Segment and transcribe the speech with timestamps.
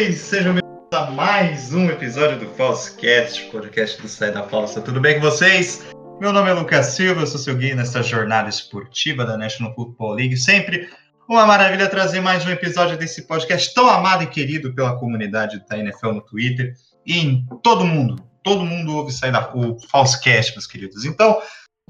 [0.00, 0.20] vocês?
[0.20, 4.80] Sejam bem-vindos a mais um episódio do Falsecast, podcast do Sai da Falsa.
[4.80, 5.86] Tudo bem com vocês?
[6.18, 10.14] Meu nome é Lucas Silva, eu sou seu guia nesta jornada esportiva da National Football
[10.14, 10.38] League.
[10.38, 10.88] Sempre
[11.28, 15.76] uma maravilha trazer mais um episódio desse podcast tão amado e querido pela comunidade da
[15.76, 16.72] NFL no Twitter
[17.04, 18.24] e em todo mundo.
[18.42, 21.04] Todo mundo ouve sair da, o Falsecast, meus queridos.
[21.04, 21.42] Então,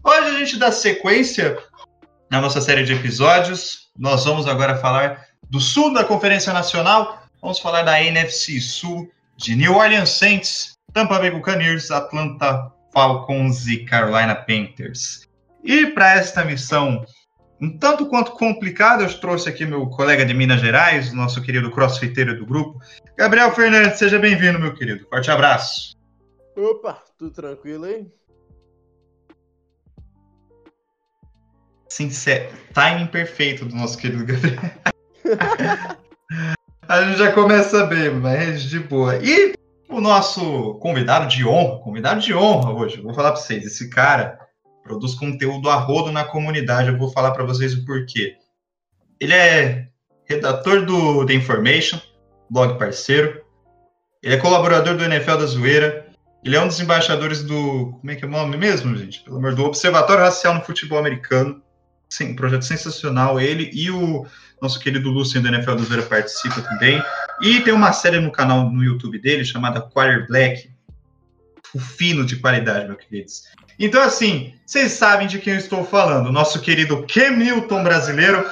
[0.03, 1.57] hoje a gente dá sequência
[2.29, 3.89] na nossa série de episódios.
[3.97, 7.21] Nós vamos agora falar do sul da Conferência Nacional.
[7.43, 13.85] Vamos falar da NFC Sul, de New Orleans Saints, Tampa Bay Buccaneers, Atlanta Falcons e
[13.85, 15.27] Carolina Panthers.
[15.65, 17.05] E para esta missão
[17.61, 22.39] um tanto quanto complicada, eu trouxe aqui meu colega de Minas Gerais, nosso querido crossfiteiro
[22.39, 22.81] do grupo,
[23.17, 23.99] Gabriel Fernandes.
[23.99, 25.07] Seja bem-vindo, meu querido.
[25.09, 25.95] Forte abraço.
[26.57, 28.11] Opa, tudo tranquilo aí?
[31.87, 34.61] Sincero, timing perfeito do nosso querido Gabriel.
[36.91, 39.17] A gente já começa bem, mas de boa.
[39.23, 39.53] E
[39.89, 44.37] o nosso convidado de honra, convidado de honra hoje, vou falar para vocês, esse cara
[44.83, 48.35] produz conteúdo a rodo na comunidade, eu vou falar para vocês o porquê.
[49.21, 49.87] Ele é
[50.25, 52.01] redator do The Information,
[52.51, 53.41] blog parceiro,
[54.21, 56.09] ele é colaborador do NFL da Zoeira,
[56.45, 59.21] ele é um dos embaixadores do, como é que é o nome mesmo, gente?
[59.21, 61.63] Pelo amor do Observatório Racial no Futebol Americano,
[62.11, 63.41] Sim, um projeto sensacional.
[63.41, 64.27] Ele e o
[64.61, 67.03] nosso querido Lucien do NFL do Zero participa também.
[67.41, 70.71] E tem uma série no canal no YouTube dele chamada Quarter Black.
[71.73, 73.43] O fino de qualidade, meus queridos.
[73.79, 76.33] Então, assim, vocês sabem de quem eu estou falando.
[76.33, 78.45] Nosso querido Newton brasileiro.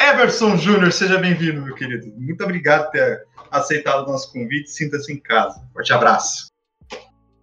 [0.00, 2.12] Everson Júnior, seja bem-vindo, meu querido.
[2.16, 4.68] Muito obrigado por ter aceitado o nosso convite.
[4.68, 5.62] Sinta-se em casa.
[5.72, 6.48] Forte abraço.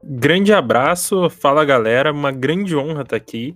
[0.03, 3.55] Grande abraço, fala galera, uma grande honra estar aqui.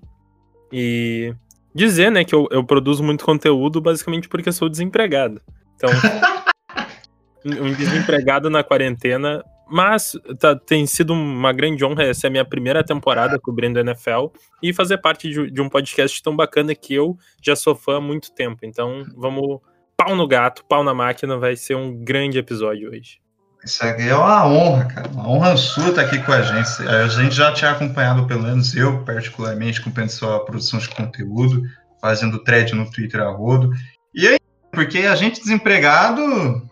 [0.71, 1.33] E
[1.75, 5.41] dizer, né, que eu, eu produzo muito conteúdo basicamente porque sou desempregado.
[5.75, 5.89] Então,
[7.45, 9.43] um desempregado na quarentena.
[9.67, 14.27] Mas tá, tem sido uma grande honra essa é a minha primeira temporada cobrindo NFL
[14.61, 18.01] e fazer parte de, de um podcast tão bacana que eu já sou fã há
[18.01, 18.59] muito tempo.
[18.63, 19.59] Então, vamos
[19.97, 23.19] pau no gato, pau na máquina, vai ser um grande episódio hoje.
[23.65, 25.09] Isso aqui é uma honra, cara.
[25.09, 26.87] Uma honra sua estar aqui com a gente.
[26.87, 31.63] A gente já tinha acompanhado, pelo menos eu, particularmente, acompanhando sua produção de conteúdo,
[31.99, 33.71] fazendo thread no Twitter a rodo.
[34.13, 34.37] E aí,
[34.71, 36.21] porque a gente desempregado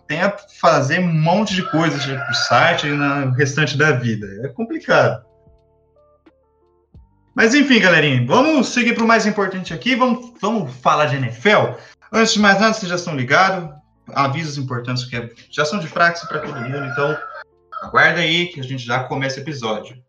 [0.07, 4.27] tem a fazer um monte de coisas pro site e no restante da vida.
[4.43, 5.25] É complicado.
[7.35, 9.95] Mas enfim, galerinha, vamos seguir para o mais importante aqui.
[9.95, 11.73] Vamos, vamos falar de NFL.
[12.11, 13.82] Antes de mais nada, vocês já estão ligados
[14.13, 17.17] avisos importantes que já são de praxe para todo mundo, então
[17.83, 20.01] aguarda aí que a gente já começa o episódio.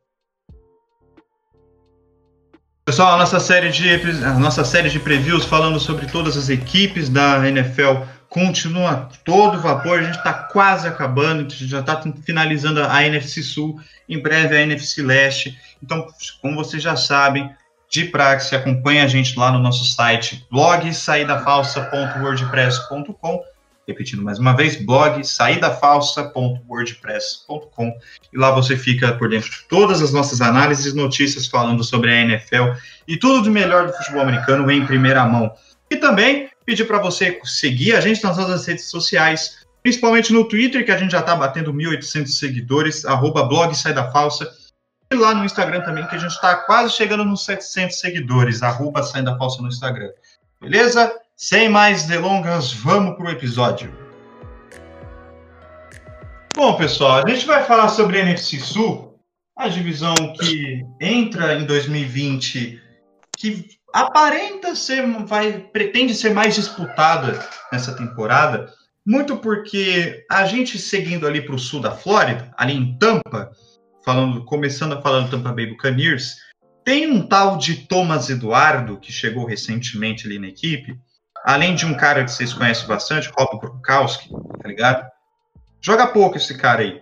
[2.84, 3.88] Pessoal, a nossa série de
[4.24, 10.00] a nossa série de previews falando sobre todas as equipes da NFL continua todo vapor.
[10.00, 14.56] A gente está quase acabando, a gente já está finalizando a NFC Sul, em breve
[14.56, 15.58] a NFC Leste.
[15.82, 16.06] Então,
[16.42, 17.50] como vocês já sabem,
[17.88, 23.53] de praxe, acompanhe a gente lá no nosso site blog saídafalsa.wordpress.com
[23.86, 27.92] Repetindo mais uma vez, blog saídafalsa.wordpress.com
[28.32, 32.22] e lá você fica por dentro de todas as nossas análises notícias falando sobre a
[32.22, 32.72] NFL
[33.06, 35.52] e tudo de melhor do futebol americano em primeira mão.
[35.90, 40.82] E também pedir para você seguir a gente nas nossas redes sociais, principalmente no Twitter,
[40.84, 44.50] que a gente já está batendo 1.800 seguidores, arroba blog Sai da Falsa,
[45.12, 49.02] e lá no Instagram também, que a gente está quase chegando nos 700 seguidores, arroba
[49.60, 50.08] no Instagram.
[50.60, 51.14] Beleza?
[51.36, 53.92] Sem mais delongas, vamos para o episódio.
[56.54, 59.18] Bom, pessoal, a gente vai falar sobre a NFC Sul,
[59.58, 62.80] a divisão que entra em 2020,
[63.36, 68.72] que aparenta ser, vai, pretende ser mais disputada nessa temporada,
[69.04, 73.50] muito porque a gente seguindo ali para o sul da Flórida, ali em Tampa,
[74.04, 76.36] falando, começando a falar do Tampa Bay Buccaneers,
[76.84, 80.96] tem um tal de Thomas Eduardo que chegou recentemente ali na equipe,
[81.44, 85.06] além de um cara que vocês conhecem bastante, Rob Gronkowski, tá ligado?
[85.80, 87.00] Joga pouco esse cara aí.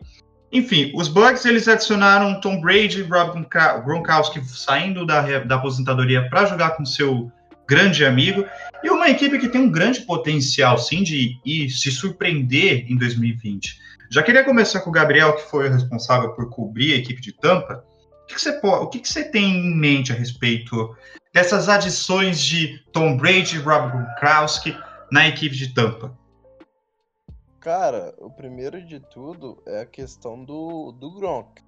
[0.50, 3.46] Enfim, os Bucks eles adicionaram Tom Brady e Rob
[3.84, 7.30] Gronkowski saindo da, da aposentadoria para jogar com seu
[7.66, 8.44] grande amigo
[8.82, 13.80] e uma equipe que tem um grande potencial, sim, de ir se surpreender em 2020.
[14.10, 17.32] Já queria começar com o Gabriel, que foi o responsável por cobrir a equipe de
[17.32, 17.82] Tampa.
[18.24, 20.94] O que, que você, o que, que você tem em mente a respeito
[21.32, 24.76] dessas adições de Tom Brady e Rob Gronkowski
[25.10, 26.16] na equipe de Tampa?
[27.60, 31.62] Cara, o primeiro de tudo é a questão do, do Gronk.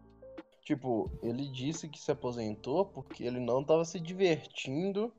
[0.62, 5.12] Tipo, ele disse que se aposentou porque ele não estava se divertindo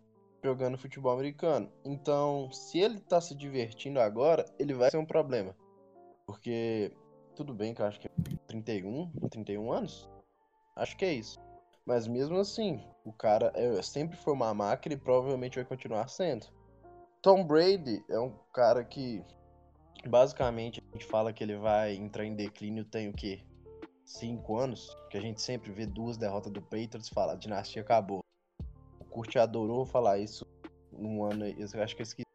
[0.43, 1.71] jogando futebol americano.
[1.83, 5.55] Então, se ele está se divertindo agora, ele vai ser um problema.
[6.25, 6.91] Porque
[7.35, 8.11] tudo bem que eu acho que é
[8.47, 10.09] 31, 31 anos.
[10.75, 11.39] Acho que é isso.
[11.85, 16.47] Mas mesmo assim, o cara é, sempre foi uma máquina e provavelmente vai continuar sendo.
[17.21, 19.23] Tom Brady é um cara que
[20.07, 23.41] basicamente a gente fala que ele vai entrar em declínio tem o quê?
[24.03, 24.95] Cinco anos?
[25.09, 28.23] Que a gente sempre vê duas derrotas do Patriots fala, a dinastia acabou.
[28.99, 30.45] O Kurt adorou falar isso
[30.91, 32.25] num ano, eu acho que eu esqueci.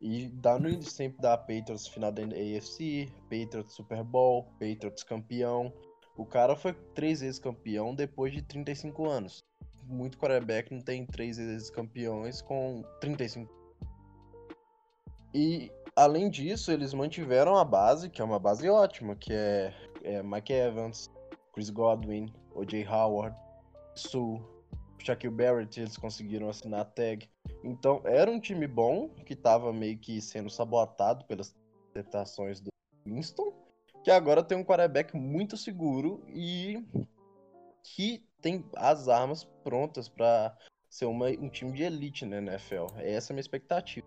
[0.00, 5.72] E dá no sempre da Patriots final da AFC, Patriots Super Bowl, Patriots campeão.
[6.18, 9.44] O cara foi três vezes campeão depois de 35 anos.
[9.84, 13.48] Muito quarterback não tem três vezes campeões com 35.
[15.32, 19.72] E além disso, eles mantiveram a base, que é uma base ótima, que é,
[20.02, 21.08] é Mike Evans,
[21.52, 22.84] Chris Godwin, O.J.
[22.88, 23.36] Howard,
[23.94, 24.42] Sue,
[24.98, 27.30] Shaquille Barrett, eles conseguiram assinar a tag.
[27.62, 31.54] Então, era um time bom, que estava meio que sendo sabotado pelas
[31.94, 32.70] tentações do
[33.06, 33.52] Winston,
[34.02, 36.82] que agora tem um quarterback muito seguro e
[37.82, 40.56] que tem as armas prontas para
[40.88, 42.86] ser uma, um time de elite na NFL.
[42.98, 44.06] Essa é a minha expectativa.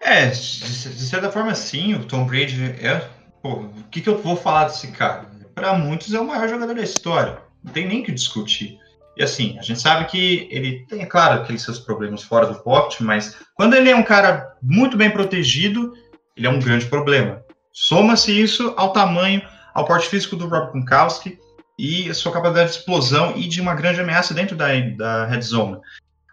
[0.00, 3.08] É, de, certa forma, sim, o Tom Brady é.
[3.40, 5.26] Pô, o que, que eu vou falar desse cara?
[5.54, 7.38] Para muitos é o maior jogador da história.
[7.62, 8.78] Não tem nem que discutir.
[9.16, 12.60] E assim, a gente sabe que ele tem, é claro, aqueles seus problemas fora do
[12.60, 15.92] pocket, mas quando ele é um cara muito bem protegido,
[16.36, 17.42] ele é um grande problema.
[17.72, 19.42] Soma-se isso ao tamanho,
[19.74, 21.38] ao porte físico do Rob Gronkowski
[21.78, 25.40] e a sua capacidade de explosão e de uma grande ameaça dentro da, da red
[25.40, 25.78] zone.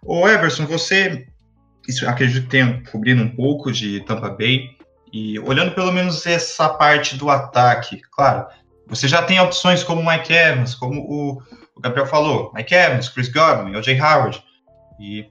[0.03, 1.27] Ô Everson, você
[1.87, 4.77] isso, acredito que tenha cobrindo um pouco de Tampa Bay
[5.11, 8.45] e olhando pelo menos essa parte do ataque, claro,
[8.85, 11.41] você já tem opções como o Mike Evans, como o,
[11.75, 14.43] o Gabriel falou, Mike Evans, Chris Godwin, o Jay Howard,
[14.99, 15.27] e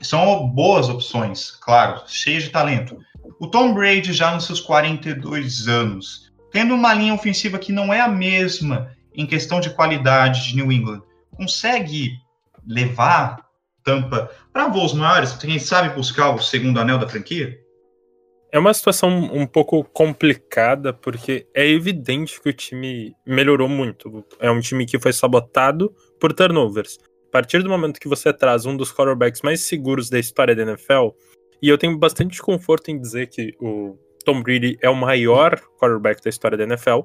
[0.00, 2.98] são boas opções, claro, cheias de talento.
[3.38, 8.00] O Tom Brady já nos seus 42 anos, tendo uma linha ofensiva que não é
[8.00, 11.02] a mesma em questão de qualidade de New England,
[11.36, 12.12] consegue
[12.66, 13.44] levar
[13.84, 15.32] Tampa para voos maiores?
[15.32, 17.58] Quem sabe buscar o segundo anel da franquia?
[18.52, 24.24] É uma situação um pouco complicada, porque é evidente que o time melhorou muito.
[24.38, 25.90] É um time que foi sabotado
[26.20, 26.98] por turnovers.
[27.28, 30.62] A partir do momento que você traz um dos quarterbacks mais seguros da história da
[30.62, 31.08] NFL,
[31.62, 36.22] e eu tenho bastante conforto em dizer que o Tom Brady é o maior quarterback
[36.22, 37.02] da história da NFL,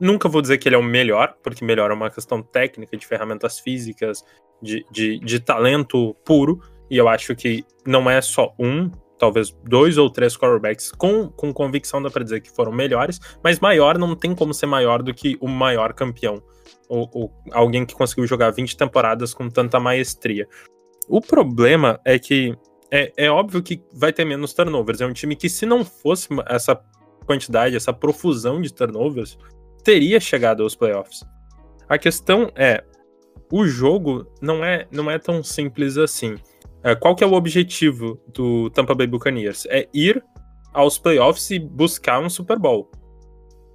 [0.00, 3.06] Nunca vou dizer que ele é o melhor, porque melhor é uma questão técnica, de
[3.06, 4.24] ferramentas físicas,
[4.60, 6.60] de, de, de talento puro.
[6.90, 11.52] E eu acho que não é só um, talvez dois ou três quarterbacks com, com
[11.52, 15.14] convicção dá para dizer que foram melhores, mas maior não tem como ser maior do
[15.14, 16.42] que o maior campeão.
[16.88, 20.46] Ou, ou, alguém que conseguiu jogar 20 temporadas com tanta maestria.
[21.08, 22.54] O problema é que
[22.94, 25.00] é, é óbvio que vai ter menos turnovers.
[25.00, 26.80] É um time que, se não fosse essa
[27.26, 29.36] quantidade, essa profusão de turnovers,
[29.82, 31.24] teria chegado aos playoffs.
[31.88, 32.84] A questão é,
[33.50, 36.36] o jogo não é, não é tão simples assim.
[36.84, 39.66] É, qual que é o objetivo do Tampa Bay Buccaneers?
[39.66, 40.22] É ir
[40.72, 42.88] aos playoffs e buscar um Super Bowl.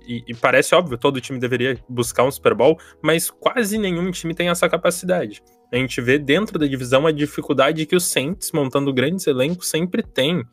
[0.08, 4.34] E, e, parece óbvio, todo time deveria buscar um Super Bowl, mas quase nenhum time
[4.34, 5.44] tem essa capacidade.
[5.72, 10.02] A gente vê dentro da divisão a dificuldade que os Saints, montando grandes elencos, sempre
[10.02, 10.44] tem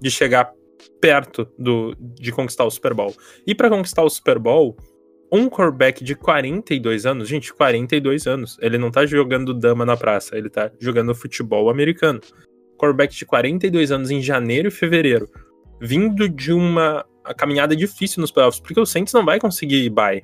[0.00, 0.50] de chegar
[1.00, 3.14] perto do, de conquistar o Super Bowl.
[3.46, 4.76] E para conquistar o Super Bowl,
[5.30, 10.36] um quarterback de 42 anos, gente, 42 anos, ele não tá jogando dama na praça,
[10.36, 12.20] ele tá jogando futebol americano.
[12.78, 15.28] Quarterback de 42 anos em janeiro e fevereiro,
[15.80, 17.04] vindo de uma
[17.36, 20.22] caminhada difícil nos playoffs, porque o Saints não vai conseguir bye.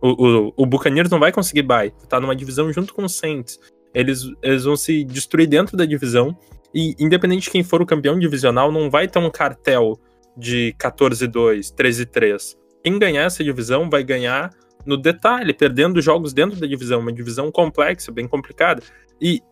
[0.00, 3.58] O, o, o Buccaneers não vai conseguir bye, tá numa divisão junto com o Saints.
[3.94, 6.36] Eles, eles vão se destruir dentro da divisão,
[6.74, 9.98] e independente de quem for o campeão divisional, não vai ter um cartel
[10.36, 14.50] de 14-2, 13-3 quem ganhar essa divisão vai ganhar
[14.86, 18.82] no detalhe, perdendo jogos dentro da divisão, uma divisão complexa, bem complicada.
[19.20, 19.42] E,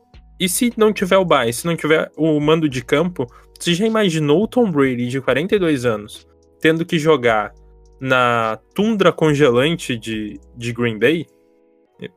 [0.40, 3.26] e se não tiver o bye, se não tiver o mando de campo,
[3.58, 6.26] você já imaginou o Tom Brady de 42 anos
[6.58, 7.52] tendo que jogar
[8.00, 11.26] na tundra congelante de, de Green Bay?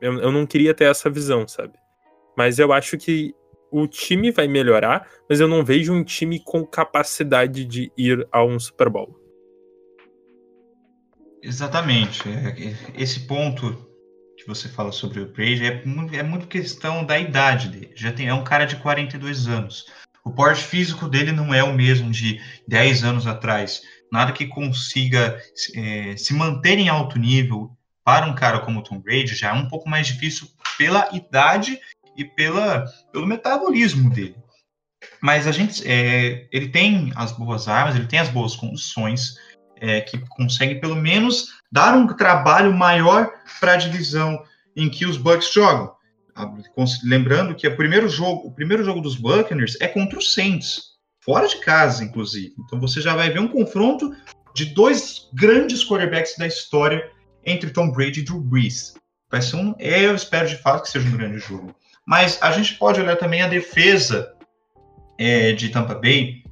[0.00, 1.74] Eu, eu não queria ter essa visão, sabe?
[2.36, 3.34] Mas eu acho que
[3.70, 8.44] o time vai melhorar, mas eu não vejo um time com capacidade de ir a
[8.44, 9.16] um Super Bowl.
[11.42, 12.28] Exatamente.
[12.28, 13.88] É, esse ponto
[14.36, 15.82] que você fala sobre o Brady é,
[16.18, 17.92] é muito questão da idade dele.
[17.94, 19.86] Já tem, é um cara de 42 anos.
[20.24, 23.82] O porte físico dele não é o mesmo de 10 anos atrás.
[24.12, 25.40] Nada que consiga
[25.74, 27.70] é, se manter em alto nível
[28.04, 31.78] para um cara como o Tom Brady já é um pouco mais difícil pela idade
[32.20, 34.36] e pela, pelo metabolismo dele.
[35.22, 39.36] Mas a gente, é, ele tem as boas armas, ele tem as boas condições,
[39.76, 44.42] é, que consegue pelo menos dar um trabalho maior para a divisão
[44.76, 45.94] em que os Bucks jogam.
[47.02, 50.82] Lembrando que o primeiro jogo, o primeiro jogo dos Buccaneers é contra os Saints,
[51.24, 52.54] fora de casa, inclusive.
[52.58, 54.14] Então você já vai ver um confronto
[54.54, 57.10] de dois grandes quarterbacks da história
[57.44, 58.94] entre Tom Brady e Drew Brees.
[59.30, 61.74] Vai ser um, eu espero de fato que seja um grande jogo.
[62.10, 64.34] Mas a gente pode olhar também a defesa
[65.16, 66.42] é, de Tampa Bay,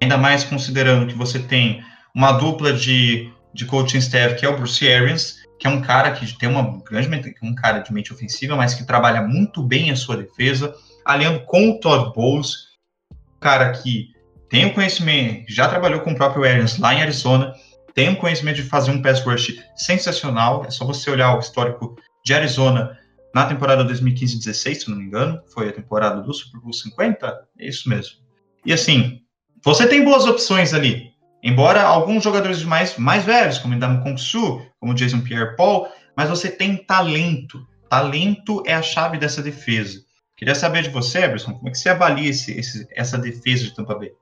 [0.00, 4.56] ainda mais considerando que você tem uma dupla de, de coaching staff que é o
[4.56, 8.56] Bruce Arians, que é um cara que tem uma grande um cara de mente ofensiva,
[8.56, 12.68] mas que trabalha muito bem a sua defesa, aliando com o Todd Bowles,
[13.12, 14.08] um cara que
[14.48, 17.52] tem o conhecimento, já trabalhou com o próprio Arians lá em Arizona,
[17.94, 21.96] tem o conhecimento de fazer um pass rush sensacional, é só você olhar o histórico
[22.24, 22.98] de Arizona
[23.34, 27.66] na temporada 2015-16, se não me engano, foi a temporada do Super Bowl 50, é
[27.66, 28.16] isso mesmo.
[28.64, 29.20] E assim,
[29.64, 31.12] você tem boas opções ali.
[31.42, 36.50] Embora alguns jogadores mais, mais velhos, como Indam Kong Su, como Jason Pierre-Paul, mas você
[36.50, 37.66] tem talento.
[37.88, 40.00] Talento é a chave dessa defesa.
[40.36, 43.74] Queria saber de você, Eberson, como é que você avalia esse, esse, essa defesa de
[43.74, 44.12] Tampa Bay?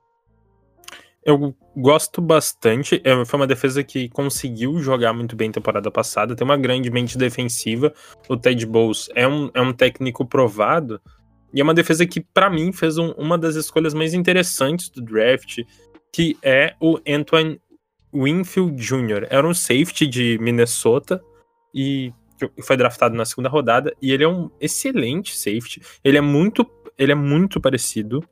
[1.23, 2.99] Eu gosto bastante.
[3.03, 6.35] É, foi uma defesa que conseguiu jogar muito bem temporada passada.
[6.35, 7.93] Tem uma grande mente defensiva.
[8.27, 10.99] O Ted Bowles é um, é um técnico provado.
[11.53, 15.01] E é uma defesa que, para mim, fez um, uma das escolhas mais interessantes do
[15.01, 15.59] draft,
[16.11, 17.59] que é o Antoine
[18.13, 19.27] Winfield Jr.
[19.29, 21.21] Era um safety de Minnesota
[21.73, 22.11] e
[22.63, 23.95] foi draftado na segunda rodada.
[24.01, 25.81] E ele é um excelente safety.
[26.03, 26.65] Ele é muito,
[26.97, 28.23] ele é muito parecido,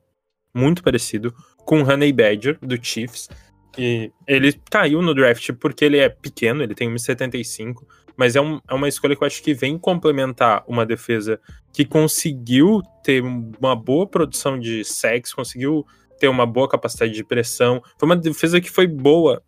[0.54, 1.34] muito parecido
[1.70, 3.30] com Honey Badger, do Chiefs.
[3.78, 7.86] E ele caiu no draft porque ele é pequeno, ele tem 1,75,
[8.18, 11.40] mas é, um, é uma escolha que eu acho que vem complementar uma defesa
[11.72, 15.86] que conseguiu ter uma boa produção de sacks, conseguiu
[16.20, 17.84] ter uma boa capacidade de pressão.
[18.00, 19.44] Foi uma defesa que foi boa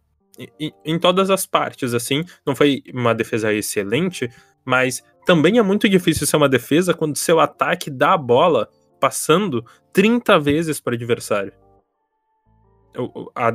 [0.60, 2.24] em, em todas as partes, assim.
[2.46, 4.30] Não foi uma defesa excelente,
[4.64, 9.66] mas também é muito difícil ser uma defesa quando seu ataque dá a bola passando
[9.92, 11.52] 30 vezes para o adversário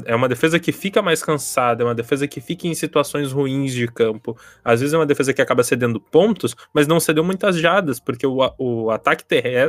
[0.07, 3.73] é uma defesa que fica mais cansada, é uma defesa que fica em situações ruins
[3.73, 4.37] de campo.
[4.65, 8.27] Às vezes é uma defesa que acaba cedendo pontos, mas não cedeu muitas jadas, porque
[8.27, 9.25] o, o ataque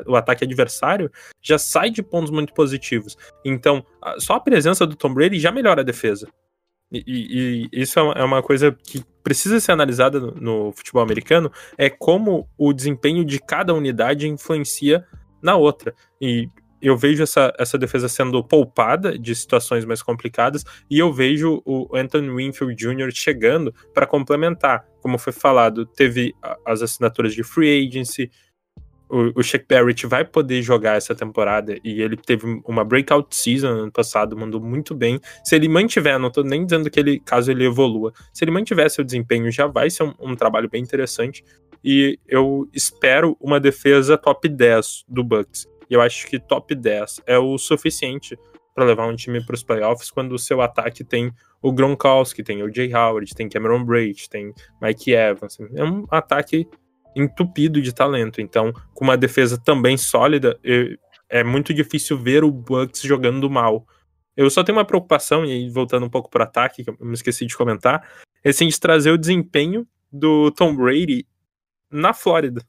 [0.05, 3.17] o ataque adversário já sai de pontos muito positivos.
[3.43, 3.85] Então,
[4.19, 6.27] só a presença do Tom Brady já melhora a defesa.
[6.91, 11.89] E, e, isso é uma coisa que precisa ser analisada no, no futebol americano, é
[11.89, 15.05] como o desempenho de cada unidade influencia
[15.41, 15.93] na outra.
[16.21, 16.49] E
[16.87, 21.89] eu vejo essa, essa defesa sendo poupada de situações mais complicadas e eu vejo o
[21.95, 23.11] Anthony Winfield Jr.
[23.11, 24.85] chegando para complementar.
[25.01, 26.33] Como foi falado, teve
[26.65, 28.31] as assinaturas de free agency,
[29.09, 33.67] o, o Shaq Barrett vai poder jogar essa temporada e ele teve uma breakout season
[33.67, 35.19] ano passado, mandou muito bem.
[35.43, 38.89] Se ele mantiver, não estou nem dizendo que ele, caso ele evolua, se ele mantiver
[38.89, 41.43] seu desempenho, já vai ser um, um trabalho bem interessante.
[41.83, 45.67] E eu espero uma defesa top 10 do Bucks.
[45.89, 48.37] E eu acho que top 10 é o suficiente
[48.75, 52.61] para levar um time para os playoffs quando o seu ataque tem o Gronkowski, tem
[52.61, 55.57] o Jay Howard, tem Cameron Braid, tem Mike Evans.
[55.73, 56.67] É um ataque
[57.15, 58.39] entupido de talento.
[58.39, 60.59] Então, com uma defesa também sólida,
[61.27, 63.85] é muito difícil ver o Bucks jogando mal.
[64.35, 66.97] Eu só tenho uma preocupação, e aí voltando um pouco para o ataque, que eu
[66.99, 68.07] me esqueci de comentar,
[68.43, 71.25] é sim de trazer o desempenho do Tom Brady
[71.89, 72.63] na Flórida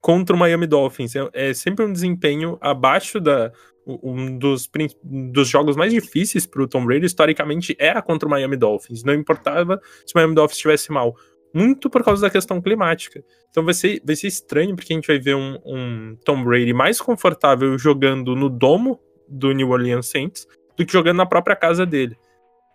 [0.00, 1.14] contra o Miami Dolphins.
[1.14, 3.52] É, é sempre um desempenho abaixo da.
[3.86, 4.70] Um dos,
[5.02, 9.02] dos jogos mais difíceis para o Tom Brady, historicamente, era contra o Miami Dolphins.
[9.02, 11.16] Não importava se o Miami Dolphins estivesse mal.
[11.52, 13.24] Muito por causa da questão climática.
[13.48, 16.72] Então vai ser, vai ser estranho, porque a gente vai ver um, um Tom Brady
[16.72, 21.84] mais confortável jogando no domo do New Orleans Saints do que jogando na própria casa
[21.84, 22.16] dele.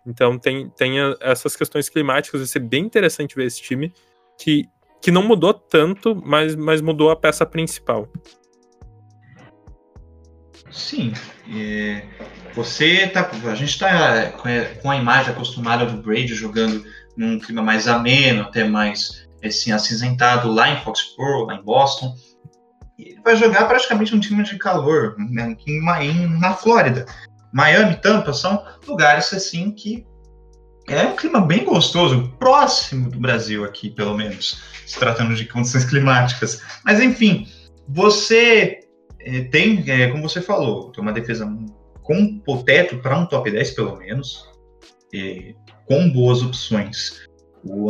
[0.06, 3.92] Então tem, tem essas questões climáticas, vai ser bem interessante ver esse time
[4.38, 4.64] que
[5.00, 8.08] que não mudou tanto, mas, mas mudou a peça principal.
[10.70, 11.12] Sim.
[11.54, 12.02] É,
[12.54, 13.30] você tá.
[13.44, 14.32] A gente está
[14.82, 16.84] com a imagem acostumada do Brady jogando
[17.16, 22.14] num clima mais ameno, até mais assim, acinzentado lá em Foxborough, lá em Boston.
[22.98, 27.06] E ele vai jogar praticamente um time de calor né, em, na Flórida.
[27.52, 30.06] Miami, Tampa são lugares assim que
[30.94, 35.84] é um clima bem gostoso, próximo do Brasil aqui, pelo menos, se tratando de condições
[35.88, 36.62] climáticas.
[36.84, 37.48] Mas enfim,
[37.88, 38.80] você
[39.20, 41.46] é, tem, é, como você falou, tem uma defesa
[42.02, 44.48] com o teto para um top 10 pelo menos,
[45.86, 47.26] com boas opções.
[47.64, 47.88] O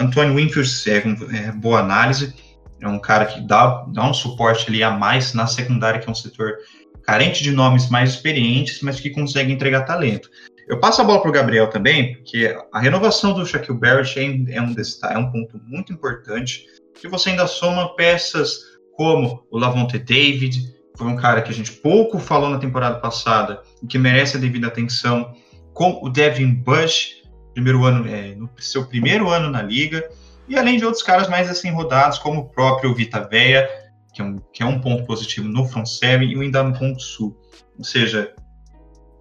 [0.00, 2.34] Antônio Winfield é, é boa análise,
[2.80, 6.10] é um cara que dá, dá um suporte ali a mais na secundária, que é
[6.10, 6.56] um setor
[7.04, 10.28] carente de nomes mais experientes, mas que consegue entregar talento.
[10.68, 14.60] Eu passo a bola para o Gabriel também, porque a renovação do Shaquille Barrett é
[14.60, 14.74] um,
[15.10, 18.60] é um ponto muito importante, que você ainda soma peças
[18.96, 23.62] como o Lavonte David, foi um cara que a gente pouco falou na temporada passada
[23.82, 25.34] e que merece a devida atenção,
[25.72, 27.22] com o Devin Bush,
[27.54, 30.08] primeiro ano, é, no seu primeiro ano na liga,
[30.48, 33.68] e além de outros caras mais assim rodados, como o próprio Vita Veia,
[34.12, 37.36] que é um, que é um ponto positivo no front seven e ponto sul.
[37.78, 38.34] Ou seja,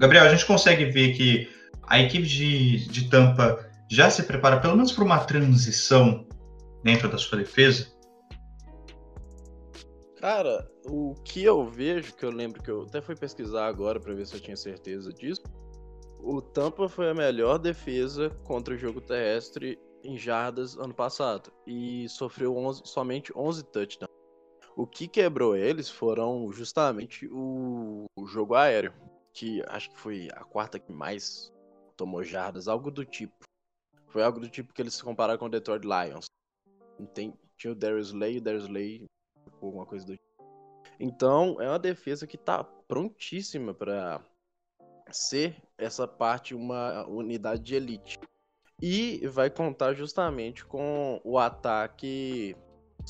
[0.02, 1.48] Gabriel, a gente consegue ver que
[1.84, 6.28] a equipe de, de Tampa já se prepara pelo menos para uma transição
[6.84, 7.88] dentro da sua defesa?
[10.20, 14.16] Cara, o que eu vejo, que eu lembro que eu até fui pesquisar agora para
[14.16, 15.44] ver se eu tinha certeza disso,
[16.20, 22.10] o Tampa foi a melhor defesa contra o jogo terrestre em jardas ano passado e
[22.10, 24.12] sofreu 11, somente 11 touchdowns.
[24.76, 28.94] O que quebrou eles foram justamente o, o, jogo aéreo,
[29.34, 31.52] que acho que foi a quarta que mais
[31.96, 33.46] tomou jardas, algo do tipo.
[34.08, 36.26] Foi algo do tipo que eles se compararam com o Detroit Lions.
[37.14, 39.06] Tem, tinha o Darius Slay o Darius Slay
[39.62, 40.32] alguma coisa do tipo.
[41.00, 44.24] Então, é uma defesa que tá prontíssima para
[45.10, 48.20] ser essa parte uma unidade de elite.
[48.82, 52.56] E vai contar justamente com o ataque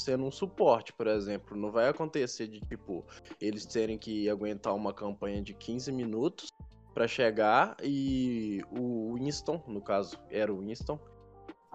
[0.01, 1.55] sendo um suporte, por exemplo.
[1.55, 3.05] Não vai acontecer de tipo
[3.39, 6.50] eles terem que aguentar uma campanha de 15 minutos
[6.93, 11.00] para chegar e o Winston, no caso era o Winston,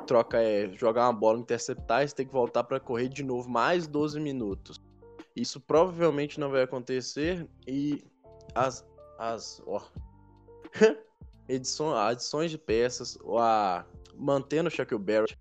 [0.06, 3.87] troca é jogar uma bola, interceptar e tem que voltar para correr de novo mais
[3.87, 4.80] 12 minutos.
[5.35, 8.04] Isso provavelmente não vai acontecer e
[8.54, 8.85] as
[9.18, 9.83] as ó,
[11.49, 15.38] edições, adições de peças, a mantendo o Shaquille Barrett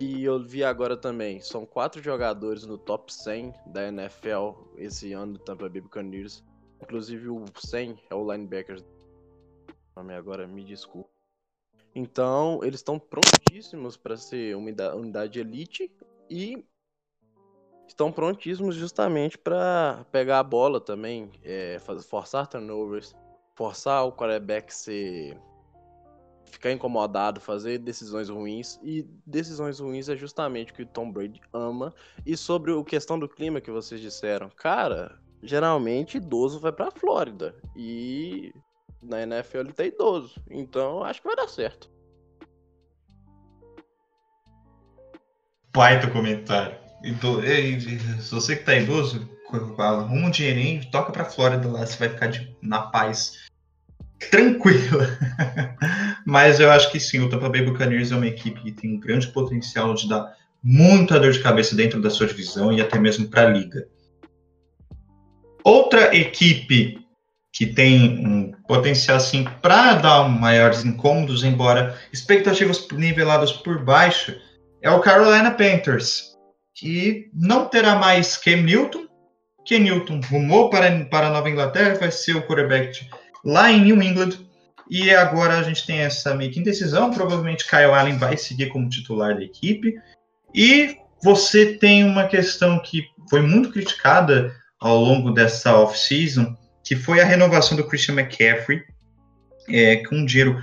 [0.00, 5.34] e eu vi agora também, são quatro jogadores no top 100 da NFL esse ano
[5.34, 6.42] do Tampa Bay Buccaneers.
[6.80, 8.82] Inclusive o 100 é o linebacker.
[9.94, 11.10] Agora me desculpe.
[11.94, 15.92] Então, eles estão prontíssimos para ser uma unidade elite
[16.30, 16.64] e
[17.86, 23.14] estão prontíssimos justamente para pegar a bola também, é, forçar turnovers,
[23.54, 25.38] forçar o quarterback ser
[26.50, 28.78] ficar incomodado, fazer decisões ruins.
[28.82, 31.94] E decisões ruins é justamente o que o Tom Brady ama.
[32.26, 37.54] E sobre a questão do clima que vocês disseram, cara, geralmente idoso vai pra Flórida.
[37.76, 38.52] E
[39.02, 40.40] na NFL ele tá idoso.
[40.50, 41.90] Então acho que vai dar certo.
[45.72, 46.76] Baita comentário.
[47.02, 47.40] Ido...
[48.20, 49.28] Se você que tá idoso,
[49.78, 52.56] arruma um dinheirinho, toca pra Flórida lá, você vai ficar de...
[52.60, 53.49] na paz
[54.28, 55.18] tranquila.
[56.26, 59.00] Mas eu acho que sim, o Tampa Bay Buccaneers é uma equipe que tem um
[59.00, 63.28] grande potencial de dar muita dor de cabeça dentro da sua divisão e até mesmo
[63.28, 63.88] para a liga.
[65.64, 66.98] Outra equipe
[67.52, 74.36] que tem um potencial assim para dar maiores incômodos, embora expectativas niveladas por baixo,
[74.80, 76.36] é o Carolina Panthers,
[76.74, 79.06] que não terá mais Cam Newton.
[79.68, 83.06] Cam Newton rumou para, para a Nova Inglaterra, vai ser o quarterback
[83.44, 84.38] lá em New England.
[84.88, 87.10] E agora a gente tem essa meio que indecisão.
[87.10, 89.94] Provavelmente Kyle Allen vai seguir como titular da equipe.
[90.54, 97.20] E você tem uma questão que foi muito criticada ao longo dessa off-season, que foi
[97.20, 98.82] a renovação do Christian McCaffrey,
[99.68, 100.60] é, com um dinheiro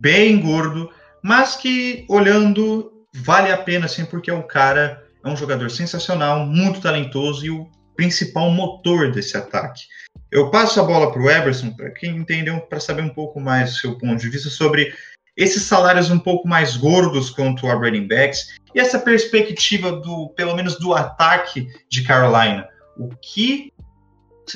[0.00, 0.90] bem gordo,
[1.22, 6.46] mas que olhando vale a pena sim, porque é um cara, é um jogador sensacional,
[6.46, 9.82] muito talentoso e o principal motor desse ataque.
[10.30, 13.72] Eu passo a bola para o Eberson, para quem entendeu, para saber um pouco mais
[13.72, 14.94] do seu ponto de vista sobre
[15.36, 20.54] esses salários um pouco mais gordos quanto a running backs e essa perspectiva do, pelo
[20.54, 22.68] menos do ataque de Carolina.
[22.96, 23.72] O que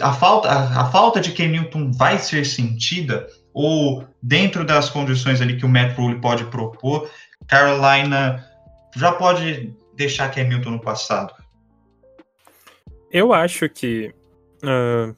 [0.00, 5.40] a falta, a, a falta de Ken Newton vai ser sentida ou dentro das condições
[5.40, 7.10] ali que o Matt Rule pode propor,
[7.48, 8.46] Carolina
[8.94, 11.41] já pode deixar Ken Newton no passado?
[13.12, 14.12] Eu acho que
[14.64, 15.14] uh,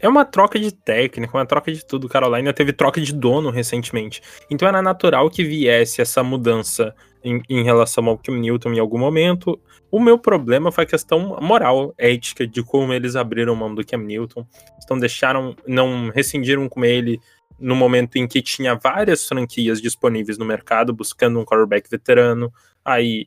[0.00, 2.08] é uma troca de técnica, uma troca de tudo.
[2.08, 4.22] Carolina teve troca de dono recentemente.
[4.48, 8.98] Então era natural que viesse essa mudança em, em relação ao Kim Newton em algum
[8.98, 9.60] momento.
[9.90, 13.98] O meu problema foi a questão moral, ética, de como eles abriram mão do Cam
[13.98, 14.46] Newton.
[14.82, 17.20] Então deixaram, não rescindiram com ele
[17.58, 22.52] no momento em que tinha várias franquias disponíveis no mercado buscando um quarterback veterano.
[22.84, 23.26] Aí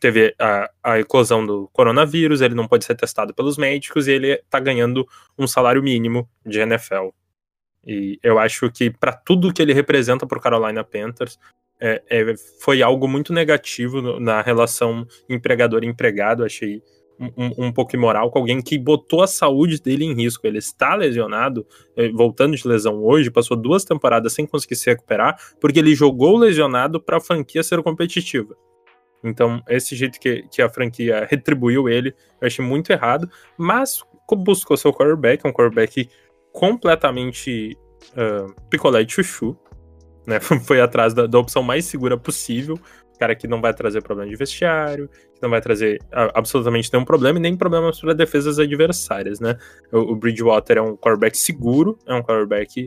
[0.00, 4.36] teve a, a eclosão do coronavírus, ele não pode ser testado pelos médicos e ele
[4.50, 5.06] tá ganhando
[5.38, 7.08] um salário mínimo de NFL.
[7.86, 11.38] E eu acho que para tudo que ele representa para Carolina Panthers,
[11.80, 16.44] é, é, foi algo muito negativo na relação empregador-empregado.
[16.44, 16.82] Achei
[17.18, 20.46] um, um, pouco imoral com alguém que botou a saúde dele em risco.
[20.46, 25.36] Ele está lesionado, eh, voltando de lesão hoje, passou duas temporadas sem conseguir se recuperar,
[25.60, 28.56] porque ele jogou lesionado para a franquia ser competitiva.
[29.22, 34.02] Então, esse jeito que, que a franquia retribuiu ele, eu achei muito errado, mas
[34.36, 36.08] buscou seu quarterback, um quarterback
[36.52, 37.76] completamente
[38.12, 39.56] uh, picolé de chuchu,
[40.26, 40.38] né?
[40.66, 42.78] Foi atrás da, da opção mais segura possível,
[43.18, 47.38] cara que não vai trazer problema de vestiário, que não vai trazer absolutamente nenhum problema
[47.38, 49.56] e nem problemas para defesas adversárias, né?
[49.92, 52.86] O, o, Bridgewater é um quarterback seguro, é um quarterback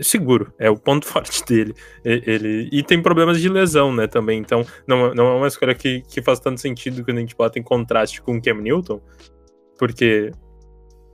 [0.00, 1.74] seguro, é o ponto forte dele.
[2.04, 6.02] Ele, e tem problemas de lesão, né, também, então não, não é uma escolha que,
[6.02, 9.00] que faz tanto sentido quando a gente bota em contraste com o Cam Newton,
[9.78, 10.30] porque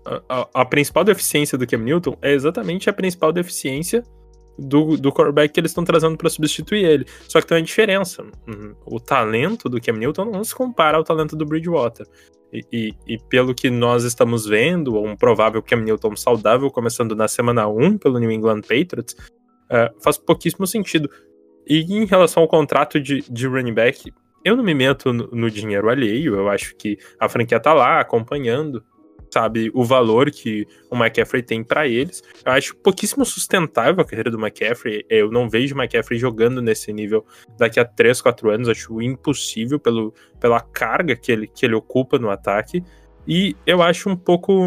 [0.04, 4.02] a, a, a principal deficiência do Cam Newton é exatamente a principal deficiência
[4.58, 7.06] do, do quarterback que eles estão trazendo para substituir ele.
[7.28, 8.24] Só que tem uma diferença.
[8.46, 8.74] Uhum.
[8.84, 12.06] O talento do Cam Newton não se compara ao talento do Bridgewater.
[12.52, 17.68] E, e, pelo que nós estamos vendo, um provável Cam Newton saudável começando na semana
[17.68, 19.14] 1 pelo New England Patriots,
[19.70, 21.10] uh, faz pouquíssimo sentido.
[21.66, 24.10] E em relação ao contrato de, de running back,
[24.42, 28.00] eu não me meto no, no dinheiro alheio, eu acho que a franquia tá lá
[28.00, 28.82] acompanhando,
[29.30, 32.22] sabe o valor que o McCaffrey tem para eles.
[32.44, 35.04] Eu acho pouquíssimo sustentável a carreira do McCaffrey.
[35.08, 37.24] Eu não vejo o McCaffrey jogando nesse nível
[37.58, 38.68] daqui a 3, 4 anos.
[38.68, 42.82] Acho impossível pelo, pela carga que ele, que ele ocupa no ataque.
[43.26, 44.66] E eu acho um pouco.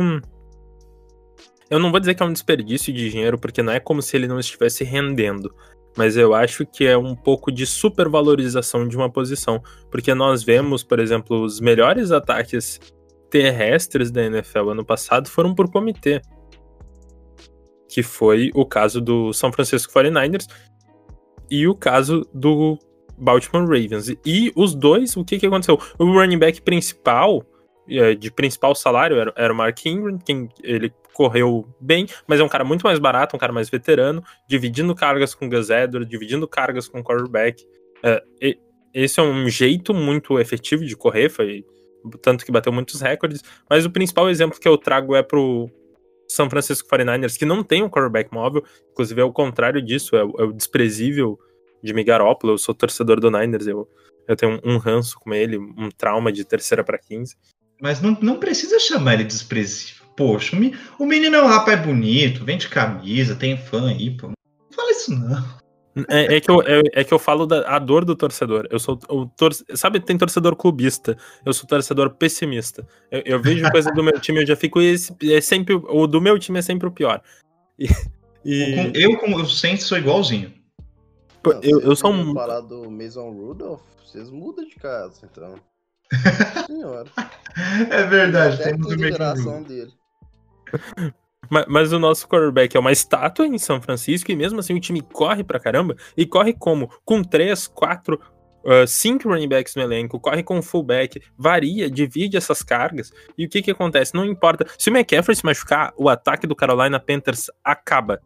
[1.69, 4.15] Eu não vou dizer que é um desperdício de dinheiro, porque não é como se
[4.15, 5.54] ele não estivesse rendendo.
[5.97, 9.62] Mas eu acho que é um pouco de supervalorização de uma posição.
[9.89, 12.80] Porque nós vemos, por exemplo, os melhores ataques
[13.32, 16.22] terrestres da NFL ano passado foram por comitê.
[17.89, 20.48] Que foi o caso do São Francisco 49ers
[21.50, 22.78] e o caso do
[23.17, 24.10] Baltimore Ravens.
[24.26, 25.80] E os dois, o que, que aconteceu?
[25.98, 27.44] O running back principal,
[27.89, 32.44] é, de principal salário, era, era o Mark Ingram, quem ele correu bem, mas é
[32.44, 36.48] um cara muito mais barato, um cara mais veterano, dividindo cargas com Gus Edwards, dividindo
[36.48, 37.65] cargas com o quarterback.
[38.04, 38.24] É,
[38.94, 41.65] esse é um jeito muito efetivo de correr, foi
[42.21, 45.69] tanto que bateu muitos recordes, mas o principal exemplo que eu trago é pro
[46.27, 50.23] São Francisco 49ers, que não tem um quarterback móvel, inclusive é o contrário disso, é
[50.23, 51.39] o, é o desprezível
[51.83, 53.87] de Garoppolo, eu sou torcedor do Niners, eu,
[54.27, 57.35] eu tenho um, um ranço com ele, um trauma de terceira para 15.
[57.81, 60.05] Mas não, não precisa chamar ele de desprezível.
[60.15, 60.55] Poxa,
[60.99, 64.27] o menino é um rapaz bonito, vende camisa, tem fã aí, pô.
[64.27, 64.35] Não
[64.75, 65.61] fala isso não.
[66.08, 68.65] É, é, que eu, é, é, que eu falo da a dor do torcedor.
[68.71, 71.17] Eu sou o tor Sabe, tem torcedor clubista.
[71.45, 72.88] Eu sou torcedor pessimista.
[73.10, 74.80] Eu, eu vejo coisa do meu time, eu já fico.
[74.82, 77.21] Esse, é sempre, o do meu time é sempre o pior.
[77.77, 77.88] E,
[78.45, 78.91] e...
[78.93, 80.54] Eu, como eu sempre sou igualzinho.
[81.43, 82.34] Pô, eu, eu sou um.
[82.34, 85.56] falar do Mason Rudolph, vocês mudam de casa, então.
[86.67, 87.10] Senhora.
[87.89, 89.63] É verdade, temos o mesmo.
[89.65, 89.91] dele.
[91.51, 94.79] Mas, mas, o nosso quarterback é uma estátua em São Francisco e mesmo assim o
[94.79, 95.97] time corre pra caramba.
[96.15, 96.89] E corre como?
[97.03, 98.17] Com três, quatro,
[98.63, 103.11] uh, cinco running backs no elenco, corre com fullback, varia, divide essas cargas.
[103.37, 104.15] E o que que acontece?
[104.15, 104.65] Não importa.
[104.77, 108.21] Se o McCaffrey se machucar, o ataque do Carolina Panthers acaba.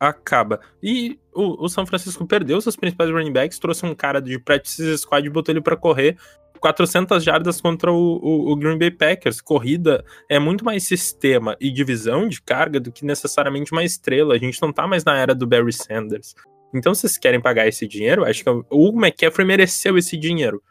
[0.00, 0.58] Acaba.
[0.82, 4.98] E o, o São Francisco perdeu seus principais running backs, trouxe um cara de practice
[4.98, 6.16] squad e botou ele para correr
[6.60, 9.40] 400 jardas contra o, o, o, Green Bay Packers.
[9.40, 14.34] Corrida é muito mais sistema e divisão de carga do que necessariamente uma estrela.
[14.34, 16.34] A gente não tá mais na era do Barry Sanders.
[16.72, 20.62] Então, se vocês querem pagar esse dinheiro, acho que o McCaffrey mereceu esse dinheiro.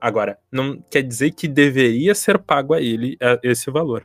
[0.00, 4.04] Agora, não quer dizer que deveria ser pago a ele esse valor.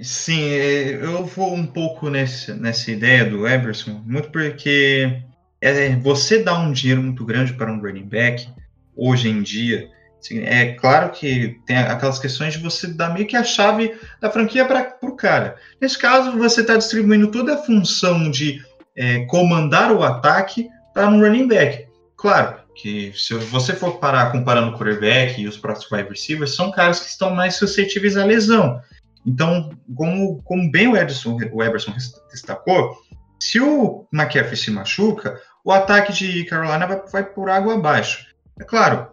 [0.00, 5.22] Sim, é, eu vou um pouco nesse, nessa ideia do Everson, muito porque
[5.64, 8.48] é, você dá um dinheiro muito grande para um running back,
[8.96, 9.88] hoje em dia,
[10.32, 14.64] é claro que tem aquelas questões de você dar meio que a chave da franquia
[14.64, 15.56] para o cara.
[15.80, 18.62] Nesse caso, você está distribuindo toda a função de
[18.96, 21.86] é, comandar o ataque para um running back.
[22.16, 26.70] Claro que se você for parar comparando o quarterback e os próximos wide receivers, são
[26.70, 28.80] caras que estão mais suscetíveis à lesão.
[29.26, 31.92] Então, como, como bem o Ederson, o Eberson
[32.30, 32.96] destacou,
[33.38, 38.26] se o McCaffrey se machuca, o ataque de Carolina vai, vai por água abaixo.
[38.60, 39.08] É claro,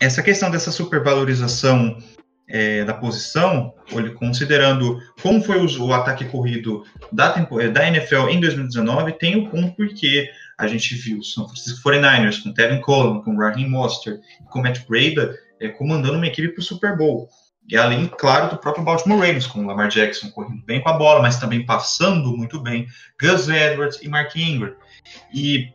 [0.00, 1.98] essa questão dessa supervalorização
[2.48, 3.72] é, da posição,
[4.16, 9.50] considerando como foi o, o ataque corrido da, é, da, NFL em 2019, tem o
[9.50, 14.20] ponto porque a gente viu o São Francisco 49ers com Tevin Coleman, com Raheem Mostert,
[14.50, 17.28] com Matt Breda é, comandando uma equipe para o Super Bowl.
[17.66, 21.22] E além, claro, do próprio Baltimore Ravens, com Lamar Jackson correndo bem com a bola,
[21.22, 22.86] mas também passando muito bem,
[23.18, 24.74] Gus Edwards e Mark Ingram.
[25.32, 25.68] E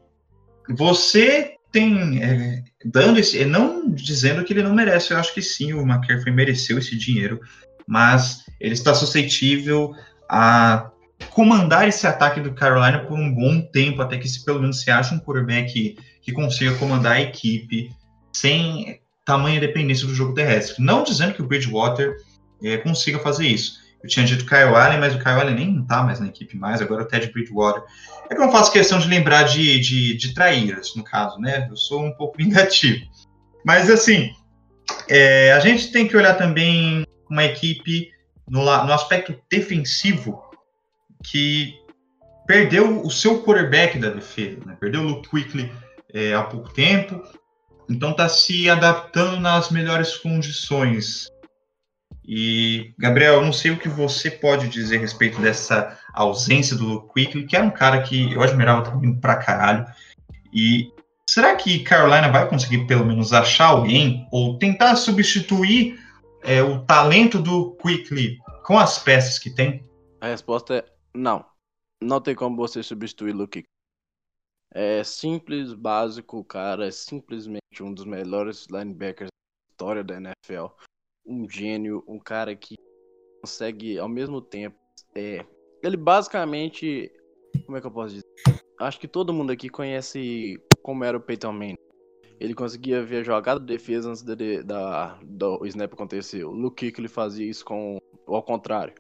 [0.70, 5.74] você tem é, dando esse, não dizendo que ele não merece, eu acho que sim,
[5.74, 7.40] o McCaffrey mereceu esse dinheiro,
[7.88, 9.94] mas ele está suscetível
[10.30, 10.90] a
[11.32, 14.90] comandar esse ataque do Carolina por um bom tempo, até que se pelo menos se
[14.90, 17.92] ache um quarterback que, que consiga comandar a equipe
[18.34, 20.84] sem tamanha dependência do jogo terrestre.
[20.84, 22.16] Não dizendo que o Bridgewater
[22.64, 23.80] é, consiga fazer isso.
[24.02, 26.82] Eu tinha dito Kyle Allen, mas o Kyle Allen nem está mais na equipe mais,
[26.82, 27.84] agora é o Ted Bridgewater.
[28.30, 31.68] É que eu não faço questão de lembrar de, de, de traíras, no caso, né?
[31.70, 33.06] Eu sou um pouco vingativo.
[33.66, 34.32] Mas, assim,
[35.08, 38.12] é, a gente tem que olhar também uma equipe
[38.50, 40.44] no, no aspecto defensivo
[41.24, 41.76] que
[42.48, 44.78] perdeu o seu quarterback da defesa, né?
[44.80, 45.72] Perdeu o Luke Quickly
[46.14, 47.22] é, há pouco tempo,
[47.88, 51.28] então está se adaptando nas melhores condições.
[52.32, 57.02] E, Gabriel, eu não sei o que você pode dizer a respeito dessa ausência do
[57.08, 59.84] Quickly, que era um cara que eu admirava também pra caralho.
[60.54, 60.94] E
[61.28, 66.00] será que Carolina vai conseguir pelo menos achar alguém ou tentar substituir
[66.44, 69.84] é, o talento do Quickly com as peças que tem?
[70.22, 71.44] A resposta é não.
[72.00, 73.70] Não tem como você substituir Luke Quickly.
[74.72, 80.68] É simples, básico, o cara é simplesmente um dos melhores linebackers da história da NFL.
[81.26, 82.76] Um gênio, um cara que
[83.42, 84.78] consegue ao mesmo tempo.
[85.16, 85.46] É,
[85.84, 87.12] ele basicamente.
[87.66, 88.28] Como é que eu posso dizer?
[88.80, 91.78] Acho que todo mundo aqui conhece como era o Peyton Manning.
[92.40, 96.46] Ele conseguia ver a jogada de defesa antes de, da, do snap acontecer.
[96.46, 98.94] O Luke que ele fazia isso com ao contrário.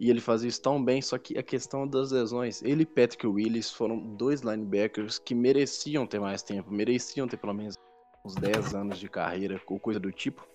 [0.00, 2.62] E ele fazia isso tão bem, só que a questão das lesões.
[2.62, 7.52] Ele e Patrick Willis foram dois linebackers que mereciam ter mais tempo, mereciam ter pelo
[7.52, 7.74] menos
[8.24, 10.48] uns 10 anos de carreira ou coisa do tipo.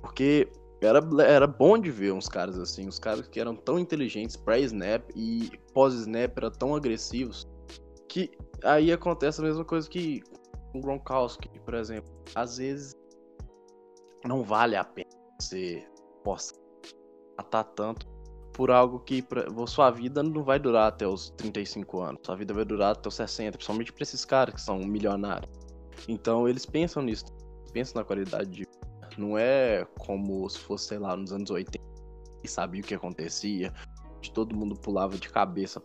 [0.00, 0.48] Porque
[0.80, 5.02] era, era bom de ver uns caras assim, os caras que eram tão inteligentes pré-snap
[5.14, 7.46] e pós-snap eram tão agressivos
[8.08, 8.30] que
[8.64, 10.22] aí acontece a mesma coisa que
[10.72, 12.10] com o Gronkowski, por exemplo.
[12.34, 12.94] Às vezes
[14.24, 15.08] não vale a pena
[15.40, 15.86] você
[16.24, 16.52] possa
[17.36, 18.06] matar tanto
[18.52, 22.20] por algo que pra, sua vida não vai durar até os 35 anos.
[22.24, 25.50] Sua vida vai durar até os 60, principalmente para esses caras que são milionários.
[26.08, 27.24] Então eles pensam nisso,
[27.72, 28.66] pensam na qualidade de.
[29.18, 31.78] Não é como se fosse, sei lá, nos anos 80
[32.42, 33.72] e sabia o que acontecia,
[34.32, 35.82] todo mundo pulava de cabeça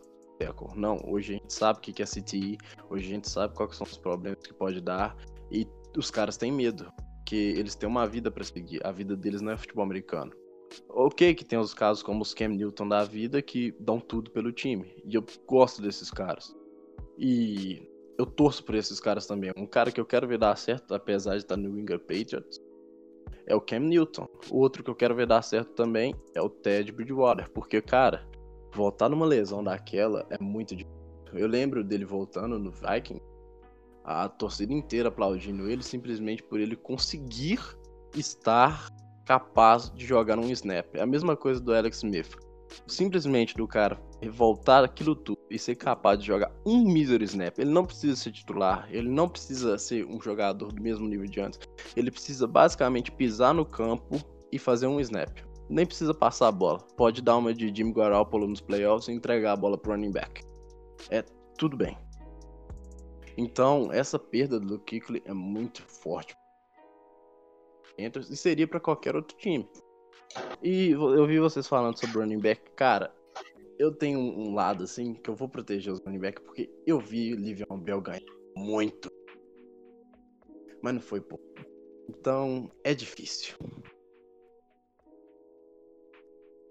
[0.74, 2.58] não, hoje a gente sabe o que é CTI,
[2.90, 5.16] hoje a gente sabe quais são os problemas que pode dar
[5.50, 5.66] e
[5.96, 6.92] os caras têm medo,
[7.24, 10.32] que eles têm uma vida para seguir, a vida deles não é futebol americano.
[10.88, 14.50] Ok que tem os casos como os Cam Newton da vida que dão tudo pelo
[14.50, 15.00] time.
[15.04, 16.52] E eu gosto desses caras.
[17.16, 19.52] E eu torço por esses caras também.
[19.56, 22.60] Um cara que eu quero ver dar certo, apesar de estar no New England Patriots,
[23.46, 24.26] é o Cam Newton.
[24.50, 27.50] O outro que eu quero ver dar certo também é o Ted Bridgewater.
[27.50, 28.26] Porque, cara,
[28.72, 30.94] voltar numa lesão daquela é muito difícil.
[31.32, 33.20] Eu lembro dele voltando no Viking,
[34.04, 37.58] a torcida inteira aplaudindo ele simplesmente por ele conseguir
[38.14, 38.88] estar
[39.24, 40.94] capaz de jogar um snap.
[40.94, 42.36] É a mesma coisa do Alex Smith.
[42.86, 47.58] Simplesmente do cara voltar aquilo tudo e ser capaz de jogar um mísero snap.
[47.58, 51.40] Ele não precisa ser titular, ele não precisa ser um jogador do mesmo nível de
[51.40, 51.60] antes.
[51.96, 54.16] Ele precisa basicamente pisar no campo
[54.50, 55.30] e fazer um snap.
[55.68, 56.78] Nem precisa passar a bola.
[56.96, 60.42] Pode dar uma de Jimmy Garoppolo nos playoffs e entregar a bola pro running back.
[61.10, 61.22] É
[61.58, 61.96] tudo bem.
[63.36, 66.34] Então, essa perda do Kikli é muito forte
[67.96, 69.68] e seria para qualquer outro time.
[70.62, 73.14] E eu vi vocês falando sobre running back, cara.
[73.78, 77.34] Eu tenho um lado assim que eu vou proteger os running back porque eu vi
[77.34, 78.20] Livion Bell ganhar
[78.56, 79.10] muito.
[80.82, 81.44] Mas não foi pouco.
[82.08, 83.54] Então é difícil.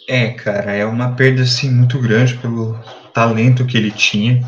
[0.08, 2.78] É, cara, é uma perda assim muito grande pelo
[3.14, 4.42] talento que ele tinha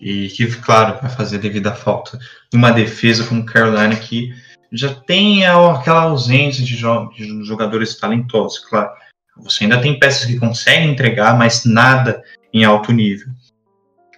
[0.00, 2.18] e que, claro, vai fazer devido à falta
[2.50, 4.32] de uma defesa como Carolina que
[4.72, 8.90] já tem aquela ausência de, de jogadores talentosos, claro.
[9.38, 12.22] Você ainda tem peças que conseguem entregar, mas nada
[12.52, 13.28] em alto nível.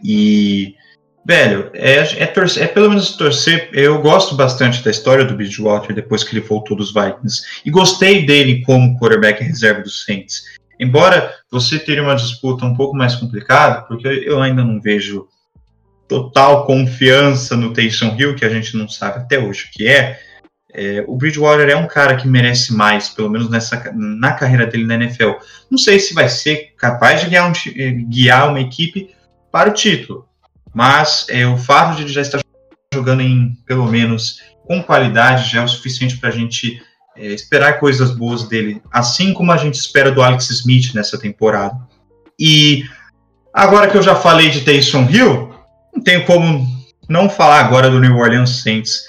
[0.03, 0.75] E,
[1.27, 3.69] velho, é, é, torcer, é pelo menos torcer.
[3.73, 7.43] Eu gosto bastante da história do Bridgewater depois que ele voltou dos Vikings.
[7.65, 10.45] E gostei dele como quarterback reserva dos Saints.
[10.79, 15.27] Embora você teria uma disputa um pouco mais complicada, porque eu ainda não vejo
[16.07, 20.21] total confiança no Taysom Hill, que a gente não sabe até hoje o que é.
[20.73, 24.85] É, o Bridgewater é um cara que merece mais, pelo menos nessa, na carreira dele
[24.85, 25.33] na NFL.
[25.71, 29.15] Não sei se vai ser capaz de guiar, um, eh, guiar uma equipe
[29.51, 30.29] para o título,
[30.75, 32.41] mas é, o fato de ele já estar
[32.93, 36.83] jogando em, pelo menos, com qualidade já é o suficiente para a gente
[37.17, 41.77] é, esperar coisas boas dele, assim como a gente espera do Alex Smith nessa temporada.
[42.39, 42.85] E
[43.53, 45.55] agora que eu já falei de Taysom Hill,
[45.95, 46.67] não tenho como
[47.09, 49.09] não falar agora do New Orleans Saints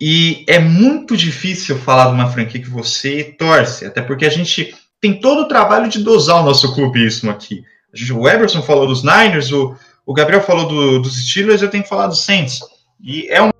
[0.00, 4.74] E é muito difícil falar de uma franquia que você torce, até porque a gente
[5.00, 7.64] tem todo o trabalho de dosar o nosso clubismo aqui.
[8.12, 9.74] O Everson falou dos Niners, o,
[10.06, 12.60] o Gabriel falou do, dos Steelers, eu tenho que falar dos Saints.
[13.00, 13.52] E é uma,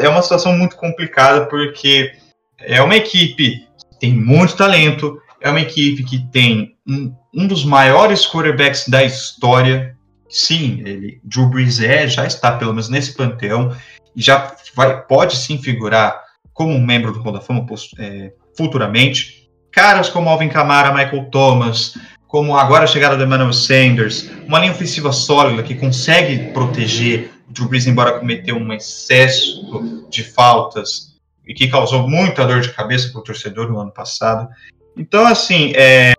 [0.00, 2.12] é uma situação muito complicada, porque
[2.58, 7.64] é uma equipe que tem muito talento, é uma equipe que tem um, um dos
[7.64, 9.96] maiores quarterbacks da história.
[10.28, 13.76] Sim, ele, Drew Brees é, já está pelo menos nesse panteão,
[14.14, 16.22] e já vai, pode sim figurar
[16.52, 17.66] como um membro do Hall da Fama
[17.98, 19.48] é, futuramente.
[19.70, 21.96] Caras como Alvin Kamara, Michael Thomas,
[22.26, 27.52] como agora a chegada do Emmanuel Sanders, uma linha ofensiva sólida que consegue proteger o
[27.52, 31.12] Drew Brees, embora cometeu um excesso de faltas
[31.46, 34.48] e que causou muita dor de cabeça para o torcedor no ano passado.
[34.96, 36.14] Então, assim, é,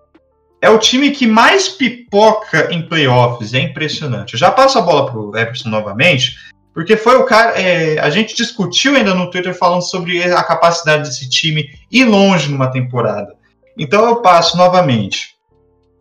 [0.62, 4.34] é o time que mais pipoca em playoffs, é impressionante.
[4.34, 6.36] Eu já passo a bola para o Everson novamente,
[6.74, 7.60] porque foi o cara.
[7.60, 12.50] É, a gente discutiu ainda no Twitter falando sobre a capacidade desse time ir longe
[12.50, 13.36] numa temporada.
[13.78, 15.36] Então eu passo novamente.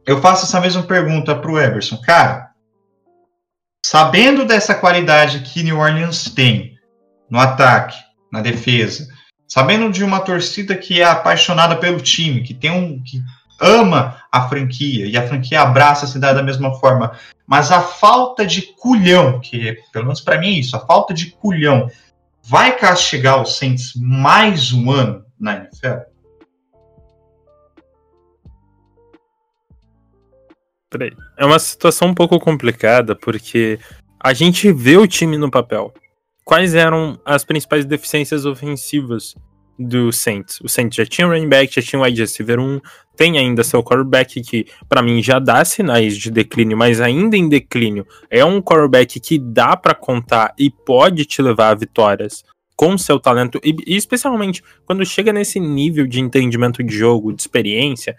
[0.07, 1.99] Eu faço essa mesma pergunta para o Everson.
[1.99, 2.51] Cara,
[3.85, 6.77] sabendo dessa qualidade que New Orleans tem
[7.31, 7.97] no ataque,
[8.31, 9.07] na defesa,
[9.47, 13.03] sabendo de uma torcida que é apaixonada pelo time, que tem um.
[13.03, 13.23] Que
[13.61, 17.13] ama a franquia e a franquia abraça a cidade da mesma forma,
[17.53, 21.33] mas a falta de culhão, que pelo menos para mim é isso, a falta de
[21.33, 21.87] culhão
[22.43, 25.99] vai castigar o Saints mais um ano na NFL?
[30.89, 31.13] Peraí.
[31.37, 33.79] É uma situação um pouco complicada, porque
[34.19, 35.93] a gente vê o time no papel.
[36.47, 39.35] Quais eram as principais deficiências ofensivas
[39.79, 40.61] do Saints.
[40.61, 42.81] O Saints já tinha running back, já tinha um wide receiver 1,
[43.17, 47.49] tem ainda seu quarterback que para mim já dá sinais de declínio, mas ainda em
[47.49, 48.07] declínio.
[48.31, 53.21] É um quarterback que dá para contar e pode te levar a vitórias com seu
[53.21, 58.17] talento e, e, especialmente quando chega nesse nível de entendimento de jogo, de experiência,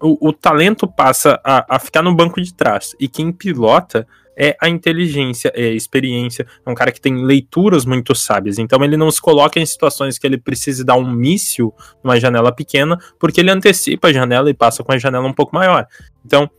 [0.00, 4.06] o, o talento passa a, a ficar no banco de trás e quem pilota
[4.42, 8.58] é a inteligência, é a experiência, é um cara que tem leituras muito sábias.
[8.58, 12.50] Então ele não se coloca em situações que ele precise dar um míssil numa janela
[12.50, 15.86] pequena, porque ele antecipa a janela e passa com a janela um pouco maior.
[16.24, 16.50] Então,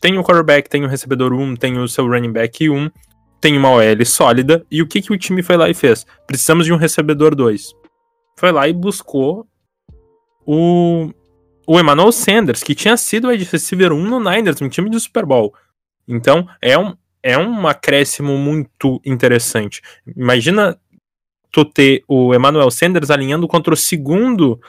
[0.00, 2.90] tem o quarterback, tem o recebedor 1, tem o seu running back 1,
[3.40, 6.04] tem uma OL sólida, e o que, que o time foi lá e fez?
[6.26, 7.72] Precisamos de um recebedor 2.
[8.36, 9.46] Foi lá e buscou
[10.44, 11.10] o,
[11.68, 15.24] o Emmanuel Sanders, que tinha sido o receiver 1 no Niners, um time de Super
[15.24, 15.54] Bowl.
[16.06, 19.82] Então, é um, é um acréscimo muito interessante.
[20.16, 20.78] Imagina
[21.50, 24.60] tu ter o Emmanuel Sanders alinhando contra o segundo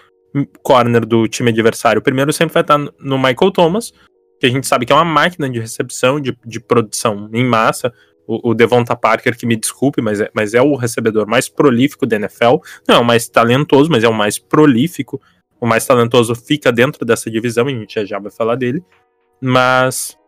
[0.64, 2.00] corner do time adversário.
[2.00, 3.92] O primeiro sempre vai estar no Michael Thomas,
[4.40, 7.94] que a gente sabe que é uma máquina de recepção, de, de produção em massa.
[8.28, 12.06] O, o Devonta Parker, que me desculpe, mas é, mas é o recebedor mais prolífico
[12.06, 12.58] da NFL.
[12.88, 15.20] Não é o mais talentoso, mas é o mais prolífico.
[15.60, 18.84] O mais talentoso fica dentro dessa divisão, a gente já vai falar dele.
[19.42, 20.19] Mas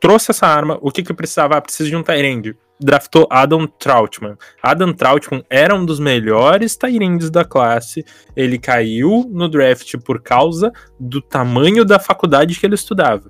[0.00, 1.56] trouxe essa arma, o que que precisava?
[1.56, 2.56] Ah, precisa de um Tyrande.
[2.82, 4.36] Draftou Adam Troutman.
[4.62, 8.04] Adam Troutman era um dos melhores Tyrands da classe.
[8.34, 13.28] Ele caiu no draft por causa do tamanho da faculdade que ele estudava.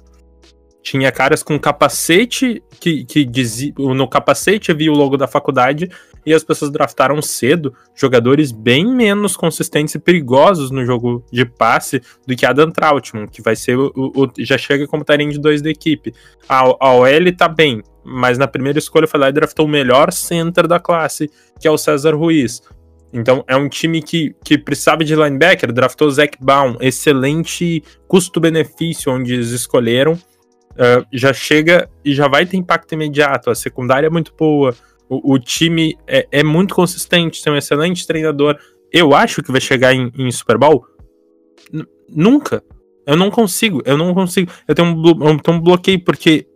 [0.82, 3.72] Tinha caras com capacete que, que dizia.
[3.76, 5.90] No capacete havia o logo da faculdade
[6.24, 12.00] e as pessoas draftaram cedo jogadores bem menos consistentes e perigosos no jogo de passe
[12.26, 15.70] do que Adam Trautmann, que vai ser o, o já chega como de 2 da
[15.70, 16.14] equipe.
[16.48, 20.12] A, a OL tá bem, mas na primeira escolha foi lá e draftou o melhor
[20.12, 22.62] center da classe, que é o César Ruiz.
[23.12, 29.12] Então é um time que, que precisava de linebacker, draftou o Zach Baum, excelente custo-benefício
[29.12, 30.18] onde eles escolheram.
[30.80, 33.50] Uh, já chega e já vai ter impacto imediato.
[33.50, 34.74] A secundária é muito boa,
[35.10, 38.56] o, o time é, é, muito consistente, tem um excelente treinador.
[38.90, 40.86] Eu acho que vai chegar em, em Super Bowl?
[41.72, 42.62] N nunca.
[43.06, 44.50] Eu não consigo, eu não consigo.
[44.68, 46.46] Eu tenho um, eu tenho um bloqueio, porque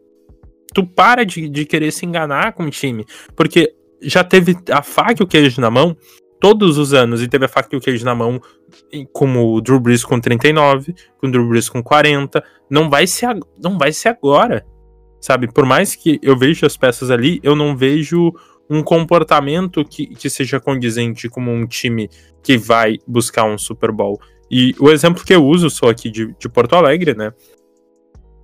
[0.72, 3.04] tu para de, de querer se enganar com o time.
[3.34, 5.96] Porque já teve a faca e o queijo na mão
[6.44, 8.38] todos os anos e teve a faca e o queijo na mão,
[9.12, 12.44] como o Drew Brees com 39, com o Drew Brees com 40.
[12.68, 14.66] Não vai ser, não vai ser agora
[15.24, 15.50] sabe?
[15.50, 18.30] Por mais que eu veja as peças ali, eu não vejo
[18.68, 22.10] um comportamento que, que seja condizente como um time
[22.42, 24.20] que vai buscar um Super Bowl.
[24.50, 27.32] E o exemplo que eu uso, sou aqui de, de Porto Alegre, né?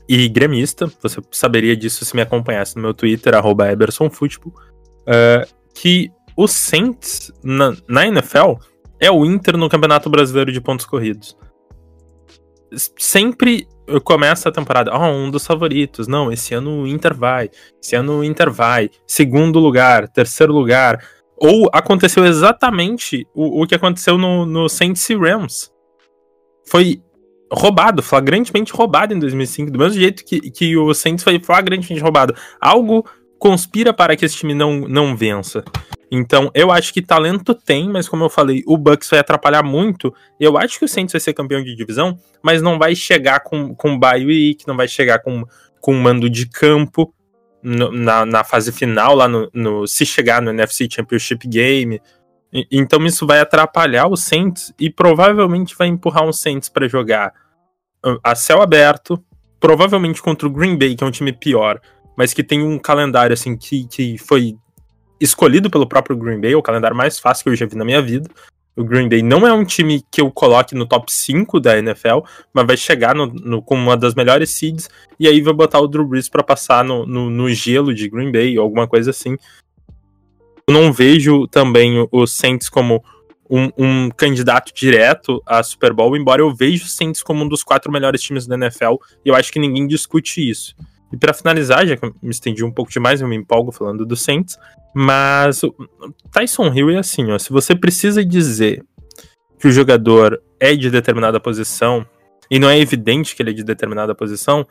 [0.08, 4.54] E gremista, você saberia disso se me acompanhasse no meu Twitter, arroba EbersonFootball,
[5.02, 8.54] uh, que o Saints na, na NFL
[8.98, 11.36] é o Inter no Campeonato Brasileiro de Pontos Corridos.
[12.96, 13.66] Sempre
[14.04, 16.06] começa a temporada, ó, oh, um dos favoritos.
[16.06, 17.50] Não, esse ano o Inter vai.
[17.82, 18.90] Esse ano o Inter vai.
[19.06, 21.02] Segundo lugar, terceiro lugar.
[21.36, 25.72] Ou aconteceu exatamente o, o que aconteceu no, no Saints e Rams.
[26.68, 27.02] Foi
[27.52, 32.34] roubado, flagrantemente roubado em 2005, do mesmo jeito que, que o Saints foi flagrantemente roubado.
[32.60, 33.04] Algo
[33.38, 35.64] conspira para que esse time não, não vença.
[36.10, 40.12] Então, eu acho que talento tem, mas como eu falei, o Bucks vai atrapalhar muito.
[40.40, 43.74] Eu acho que o Saints vai ser campeão de divisão, mas não vai chegar com,
[43.74, 45.44] com bye week, não vai chegar com,
[45.80, 47.14] com mando de campo
[47.62, 52.00] no, na, na fase final, lá no, no, se chegar no NFC Championship Game.
[52.52, 57.32] E, então, isso vai atrapalhar o Saints e provavelmente vai empurrar um Saints para jogar
[58.24, 59.22] a céu aberto,
[59.60, 61.80] provavelmente contra o Green Bay, que é um time pior,
[62.16, 64.56] mas que tem um calendário assim que, que foi
[65.20, 68.00] escolhido pelo próprio Green Bay, o calendário mais fácil que eu já vi na minha
[68.00, 68.28] vida.
[68.76, 72.20] O Green Bay não é um time que eu coloque no top 5 da NFL,
[72.52, 75.88] mas vai chegar no, no, como uma das melhores seeds, e aí vai botar o
[75.88, 79.36] Drew Brees para passar no, no, gelo de Green Bay, ou alguma coisa assim.
[80.66, 83.04] Eu não vejo também o Saints como
[83.50, 87.64] um, um, candidato direto a Super Bowl, embora eu veja o Saints como um dos
[87.64, 88.94] quatro melhores times da NFL,
[89.24, 90.74] e eu acho que ninguém discute isso.
[91.12, 94.06] E para finalizar, já que eu me estendi um pouco demais, eu me empolgo falando
[94.06, 94.56] do Saints,
[94.94, 95.74] mas o
[96.32, 98.84] Tyson Hill é assim, ó, se você precisa dizer
[99.58, 102.06] que o jogador é de determinada posição
[102.50, 104.66] e não é evidente que ele é de determinada posição,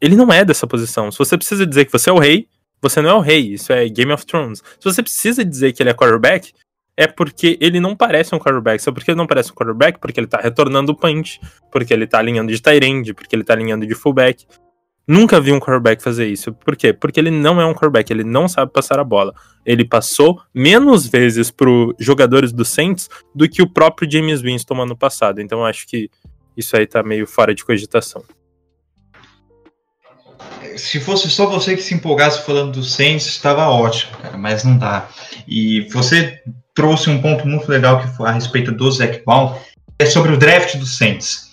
[0.00, 1.10] ele não é dessa posição.
[1.10, 2.46] Se você precisa dizer que você é o rei,
[2.80, 3.54] você não é o rei.
[3.54, 4.62] Isso é Game of Thrones.
[4.78, 6.52] Se você precisa dizer que ele é quarterback,
[6.96, 8.82] é porque ele não parece um quarterback.
[8.82, 11.40] Só porque ele não parece um quarterback, porque ele tá retornando o punch,
[11.72, 14.46] porque ele tá alinhando de tight end, porque ele tá alinhando de fullback.
[15.06, 16.52] Nunca vi um quarterback fazer isso.
[16.52, 16.92] Por quê?
[16.92, 19.34] Porque ele não é um quarterback, ele não sabe passar a bola.
[19.64, 24.96] Ele passou menos vezes para jogadores do Saints do que o próprio James Winston ano
[24.96, 25.40] passado.
[25.40, 26.10] Então acho que
[26.56, 28.24] isso aí tá meio fora de cogitação.
[30.76, 34.76] Se fosse só você que se empolgasse falando do Saints, estava ótimo, cara, mas não
[34.76, 35.08] dá.
[35.46, 36.40] E você
[36.74, 39.54] trouxe um ponto muito legal que foi a respeito do Zach Baum,
[39.98, 41.43] é sobre o draft do Saints.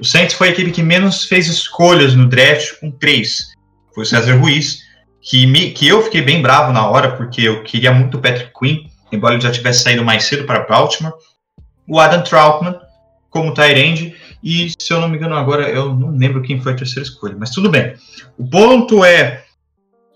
[0.00, 3.52] O Saints foi a equipe que menos fez escolhas no draft, com três.
[3.94, 4.80] Foi o César Ruiz,
[5.20, 8.50] que, me, que eu fiquei bem bravo na hora, porque eu queria muito o Patrick
[8.58, 11.12] Quinn, embora ele já tivesse saído mais cedo para Baltimore.
[11.86, 12.80] O Adam Troutman,
[13.28, 16.76] como Tyrande, e se eu não me engano agora, eu não lembro quem foi a
[16.76, 17.94] terceira escolha, mas tudo bem.
[18.38, 19.44] O ponto é,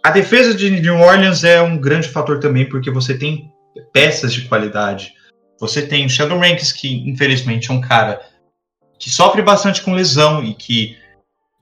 [0.02, 3.52] a defesa de New Orleans é um grande fator também, porque você tem
[3.92, 5.12] peças de qualidade.
[5.60, 8.18] Você tem o Sheldon Rankins, que infelizmente é um cara
[8.98, 10.96] que sofre bastante com lesão e que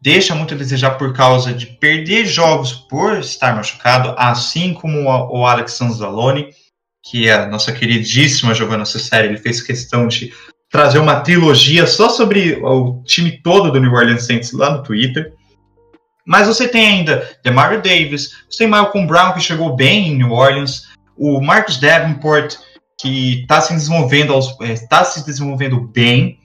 [0.00, 5.46] deixa muito a desejar por causa de perder jogos por estar machucado, assim como o
[5.46, 6.48] Alex Sanzalone,
[7.04, 10.32] que é a nossa queridíssima Giovanna Cessari, ele fez questão de
[10.70, 15.34] trazer uma trilogia só sobre o time todo do New Orleans Saints lá no Twitter.
[16.26, 20.30] Mas você tem ainda Demario Davis, você tem Malcolm Brown, que chegou bem em New
[20.30, 22.56] Orleans, o Marcus Davenport,
[22.98, 26.38] que está se está é, se desenvolvendo bem,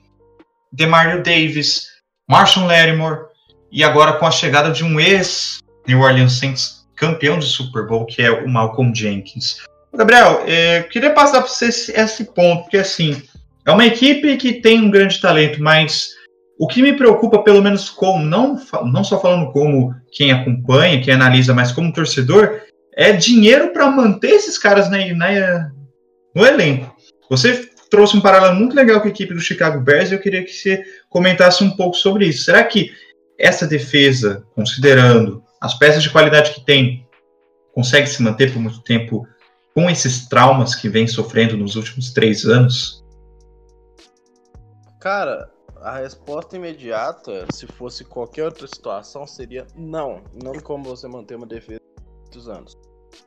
[0.71, 1.87] Demario Davis,
[2.29, 3.27] Marshall Lattimore
[3.71, 8.05] e agora com a chegada de um ex New Orleans Saints campeão de Super Bowl,
[8.05, 9.57] que é o Malcolm Jenkins.
[9.93, 13.21] Gabriel, é, queria passar para você esse, esse ponto, porque assim,
[13.65, 16.11] é uma equipe que tem um grande talento, mas
[16.59, 21.13] o que me preocupa, pelo menos como, não, não só falando como quem acompanha, quem
[21.13, 22.61] analisa, mas como torcedor,
[22.95, 25.71] é dinheiro para manter esses caras na, na,
[26.35, 26.95] no elenco.
[27.29, 30.43] Você trouxe um paralelo muito legal com a equipe do Chicago Bears e eu queria
[30.43, 32.43] que você comentasse um pouco sobre isso.
[32.43, 32.91] Será que
[33.37, 37.07] essa defesa, considerando as peças de qualidade que tem,
[37.73, 39.27] consegue se manter por muito tempo
[39.73, 43.03] com esses traumas que vem sofrendo nos últimos três anos?
[44.99, 50.23] Cara, a resposta imediata, se fosse qualquer outra situação, seria não.
[50.43, 52.73] Não como você manter uma defesa por muitos anos.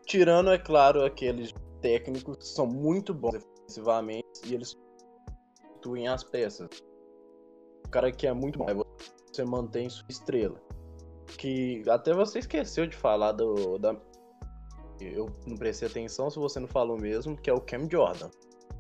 [0.05, 6.69] Tirando, é claro, aqueles técnicos que são muito bons defensivamente e eles substituem as peças.
[7.87, 8.67] O cara que é muito bom,
[9.33, 10.61] você mantém sua estrela.
[11.39, 13.79] Que até você esqueceu de falar do.
[13.79, 13.95] Da...
[15.01, 18.29] Eu não prestei atenção se você não falou mesmo, que é o Cam Jordan.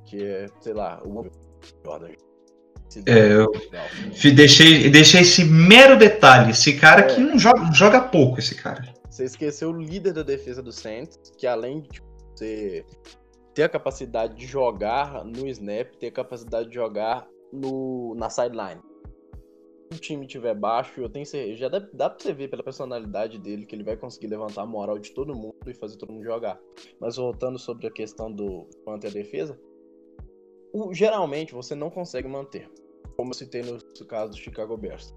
[0.05, 1.24] Que é, sei lá, o
[1.84, 2.11] Jordan.
[3.07, 3.47] É, eu
[4.34, 6.51] deixei, deixei esse mero detalhe.
[6.51, 7.14] Esse cara é.
[7.14, 8.93] que não joga, joga pouco, esse cara.
[9.09, 12.03] Você esqueceu o líder da defesa do Saints, que além de
[12.34, 12.84] ser
[13.55, 18.80] ter a capacidade de jogar no snap, ter a capacidade de jogar no, na sideline.
[19.92, 22.62] Se o time tiver baixo, eu tenho certeza, já dá, dá pra você ver pela
[22.62, 26.12] personalidade dele que ele vai conseguir levantar a moral de todo mundo e fazer todo
[26.12, 26.61] mundo jogar.
[27.01, 29.61] Mas voltando sobre a questão do manter a defesa,
[30.72, 32.70] o, geralmente você não consegue manter,
[33.16, 35.12] como eu citei no caso do Chicago Bears.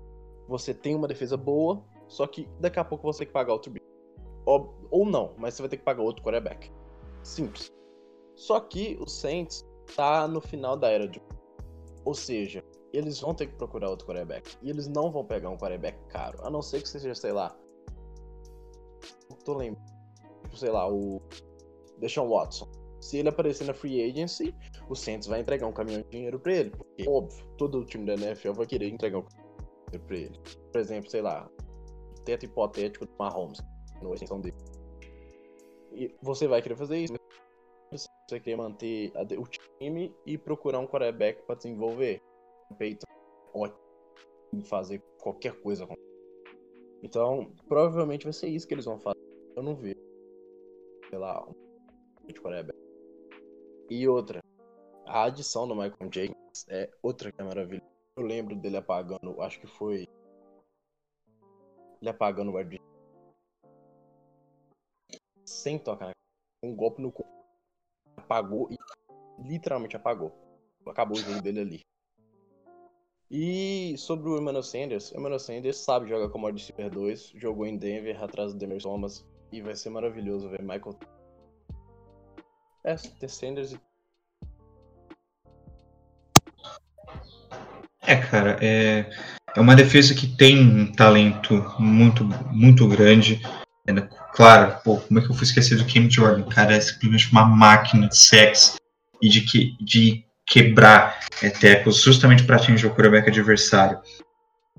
[0.47, 3.71] Você tem uma defesa boa, só que daqui a pouco você tem que pagar outro
[3.71, 3.85] bicho.
[4.43, 6.71] Ou, ou não, mas você vai ter que pagar outro quarterback.
[7.21, 7.71] Simples.
[8.35, 9.65] Só que o Saints
[9.95, 11.21] tá no final da era de.
[12.05, 14.57] Ou seja, eles vão ter que procurar outro quarterback.
[14.61, 16.39] E eles não vão pegar um quarterback caro.
[16.45, 17.55] A não ser que seja, sei lá.
[19.43, 19.93] Tô lembrando.
[20.43, 21.21] Tipo, sei lá, o.
[21.99, 22.69] Deshaun Watson.
[23.01, 24.55] Se ele aparecer na free agency,
[24.87, 26.69] o Saints vai entregar um caminhão de dinheiro pra ele.
[26.69, 30.17] Porque, óbvio, todo o time da NFL vai querer entregar um caminhão de dinheiro pra
[30.17, 30.39] ele.
[30.71, 31.49] Por exemplo, sei lá,
[32.23, 33.59] teto hipotético do Mahomes,
[34.01, 34.55] no extensão dele.
[35.91, 37.13] E você vai querer fazer isso.
[38.27, 39.45] Você quer manter o
[39.79, 42.21] time e procurar um quarterback para desenvolver.
[42.77, 43.05] Peyton
[43.53, 45.93] ótimo fazer qualquer coisa com
[47.03, 49.19] Então, provavelmente vai ser isso que eles vão fazer.
[49.55, 49.99] Eu não vejo.
[51.09, 51.53] Sei lá, um
[52.33, 52.77] quarterback.
[53.89, 54.41] E outra,
[55.05, 57.93] a adição do Michael Jenkins é outra que é maravilhosa.
[58.15, 60.07] Eu lembro dele apagando, acho que foi.
[62.01, 62.77] Ele apagando o guarda
[65.45, 66.13] sem tocar na
[66.63, 67.42] um golpe no corpo.
[68.17, 68.77] Apagou e
[69.39, 70.31] literalmente apagou.
[70.85, 71.81] Acabou o jogo dele ali.
[73.31, 77.77] E sobre o Emmanuel Sanders, Emmanuel Sanders sabe jogar como wide receiver 2, jogou em
[77.77, 80.97] Denver atrás do Demer Thomas e vai ser maravilhoso ver Michael.
[82.83, 83.79] É, ter Sanders e
[88.05, 89.09] É, cara, é,
[89.55, 93.41] é uma defesa que tem um talento muito, muito grande.
[94.33, 96.43] Claro, pô, como é que eu fui esquecer do Cam Jordan?
[96.43, 98.77] Cara, é simplesmente uma máquina de sexo
[99.21, 103.99] e de, que, de quebrar é, tecos justamente para atingir o quarterback adversário.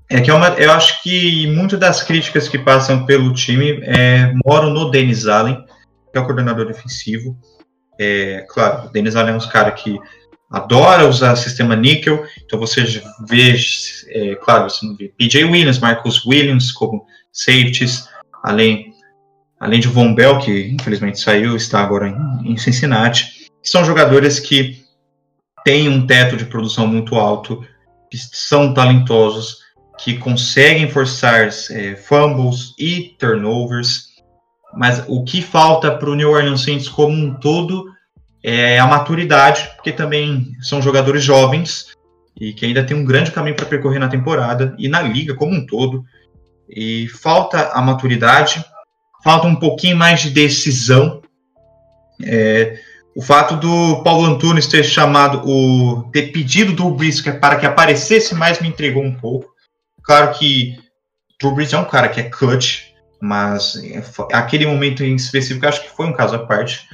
[0.09, 4.33] É que é uma, eu acho que muitas das críticas que passam pelo time é,
[4.45, 5.65] moram no Dennis Allen,
[6.11, 7.37] que é o coordenador defensivo.
[7.97, 9.97] É, claro, o Dennis Allen é um cara que
[10.51, 12.83] adora usar sistema níquel, então você
[13.27, 13.55] vê,
[14.09, 18.07] é, claro, você não vê PJ Williams, Marcus Williams como safeties,
[18.43, 18.93] além,
[19.65, 24.83] além de Von Bell, que infelizmente saiu, está agora em, em Cincinnati, são jogadores que
[25.63, 27.65] têm um teto de produção muito alto,
[28.11, 29.57] que são talentosos,
[29.97, 34.09] que conseguem forçar é, fumbles e turnovers,
[34.71, 37.85] mas o que falta para o New Orleans Saints como um todo
[38.43, 41.87] é a maturidade, porque também são jogadores jovens
[42.39, 45.55] e que ainda tem um grande caminho para percorrer na temporada e na liga como
[45.55, 46.03] um todo.
[46.69, 48.63] E falta a maturidade,
[49.25, 51.19] falta um pouquinho mais de decisão.
[52.23, 52.77] É,
[53.15, 58.35] o fato do Paulo Antunes ter chamado o ter pedido do Brees para que aparecesse
[58.35, 59.51] mais me entregou um pouco.
[60.03, 60.77] Claro que
[61.43, 65.89] o é um cara que é clutch, mas é, aquele momento em específico acho que
[65.89, 66.87] foi um caso à parte.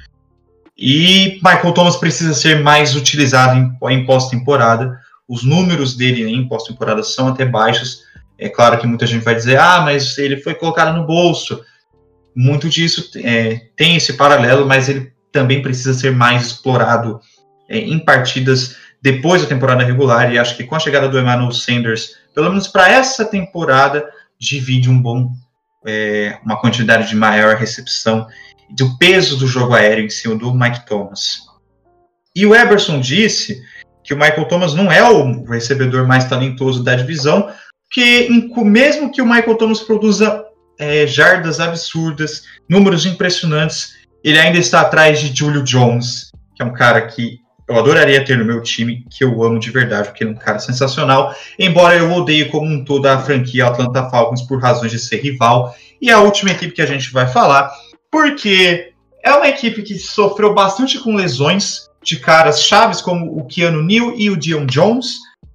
[0.77, 4.97] E Michael Thomas precisa ser mais utilizado em, em pós-temporada.
[5.27, 8.03] Os números dele em pós-temporada são até baixos.
[8.37, 11.61] É claro que muita gente vai dizer, ah, mas ele foi colocado no bolso.
[12.35, 17.19] Muito disso é, tem esse paralelo, mas ele também precisa ser mais explorado
[17.69, 20.31] é, em partidas depois da temporada regular.
[20.31, 24.05] E acho que com a chegada do Emmanuel Sanders, pelo menos para essa temporada,
[24.39, 25.31] divide um bom,
[25.85, 28.27] é, uma quantidade de maior recepção
[28.69, 31.39] do peso do jogo aéreo em cima do Mike Thomas.
[32.35, 33.61] E o Eberson disse
[34.03, 37.51] que o Michael Thomas não é o recebedor mais talentoso da divisão,
[37.91, 38.29] que
[38.63, 40.45] mesmo que o Michael Thomas produza
[40.79, 46.73] é, jardas absurdas, números impressionantes, ele ainda está atrás de Julio Jones, que é um
[46.73, 50.31] cara que eu adoraria ter no meu time, que eu amo de verdade, porque ele
[50.31, 54.61] é um cara sensacional, embora eu odeie como um todo a franquia Atlanta Falcons por
[54.61, 55.73] razões de ser rival.
[56.01, 57.71] E a última equipe que a gente vai falar
[58.11, 58.91] porque
[59.23, 64.13] é uma equipe que sofreu bastante com lesões de caras chaves como o Keanu Neal
[64.17, 65.13] e o Dion Jones.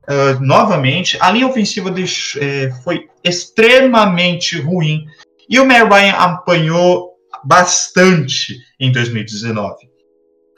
[0.09, 1.93] Uh, novamente, a linha ofensiva
[2.41, 5.05] é, foi extremamente ruim
[5.49, 9.75] e o Matt Ryan apanhou bastante em 2019.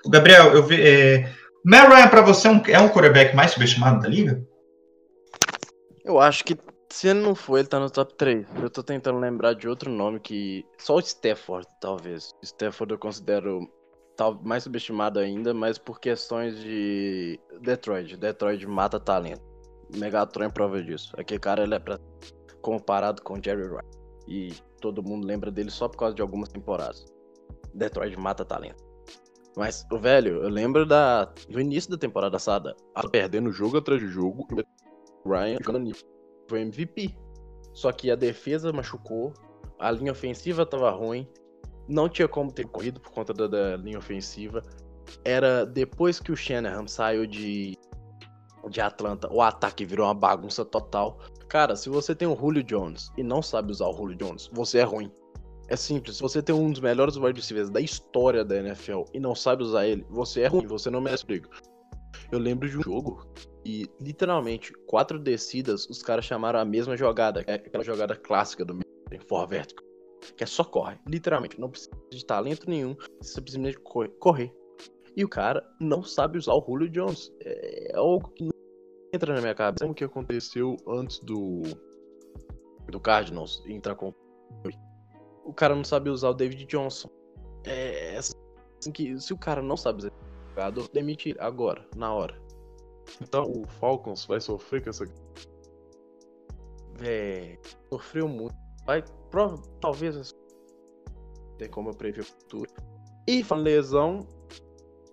[0.07, 1.33] Gabriel, eu ve, é,
[1.65, 4.43] Matt Ryan para você é um, é um quarterback mais subestimado da liga?
[6.05, 6.57] Eu acho que
[6.91, 8.47] se ele não for, ele tá no top 3.
[8.63, 10.65] Eu tô tentando lembrar de outro nome que.
[10.79, 12.35] Só o Stafford, talvez.
[12.43, 13.69] Stafford eu considero
[14.43, 18.17] mais subestimado ainda, mas por questões de Detroit.
[18.17, 19.43] Detroit mata talento.
[19.97, 21.13] Megatron é prova disso.
[21.17, 21.99] Aquele cara ele é pra...
[22.61, 23.99] comparado com Jerry Rice.
[24.27, 27.07] E todo mundo lembra dele só por causa de algumas temporadas.
[27.75, 28.85] Detroit mata talento.
[29.57, 32.77] Mas, o velho, eu lembro da do início da temporada passada,
[33.11, 34.47] perdendo jogo atrás de jogo,
[35.27, 35.91] Ryan jogando
[36.49, 37.17] foi MVP.
[37.73, 39.33] Só que a defesa machucou,
[39.79, 41.29] a linha ofensiva tava ruim,
[41.89, 44.63] não tinha como ter corrido por conta da, da linha ofensiva.
[45.25, 47.77] Era depois que o Shanahan saiu de,
[48.69, 51.19] de Atlanta, o ataque virou uma bagunça total.
[51.49, 54.79] Cara, se você tem o Julio Jones e não sabe usar o Julio Jones, você
[54.79, 55.11] é ruim.
[55.69, 56.17] É simples.
[56.17, 59.63] Se você tem um dos melhores wide receivers da história da NFL e não sabe
[59.63, 61.49] usar ele, você é ruim, você não merece briga.
[62.31, 63.27] Eu lembro de um jogo
[63.65, 68.79] e, literalmente, quatro descidas, os caras chamaram a mesma jogada, é aquela jogada clássica do
[69.27, 69.85] for vertical,
[70.37, 74.55] que é só corre, literalmente, não precisa de talento nenhum, você simplesmente correr.
[75.17, 77.33] E o cara não sabe usar o Julio Jones.
[77.41, 78.53] É algo que não
[79.13, 79.85] entra na minha cabeça.
[79.85, 81.63] Como que aconteceu antes do
[82.89, 84.15] do Cardinals entrar com
[85.45, 87.09] o cara não sabe usar o David Johnson.
[87.65, 92.41] É assim que se o cara não sabe usar o jogador, demite agora, na hora.
[93.21, 95.05] Então o Falcons vai sofrer com essa.
[97.03, 97.59] É,
[97.89, 98.55] sofreu muito.
[98.85, 99.03] Vai,
[99.81, 100.35] talvez.
[101.59, 102.71] Tem como eu prever o futuro.
[103.27, 104.27] E falando lesão,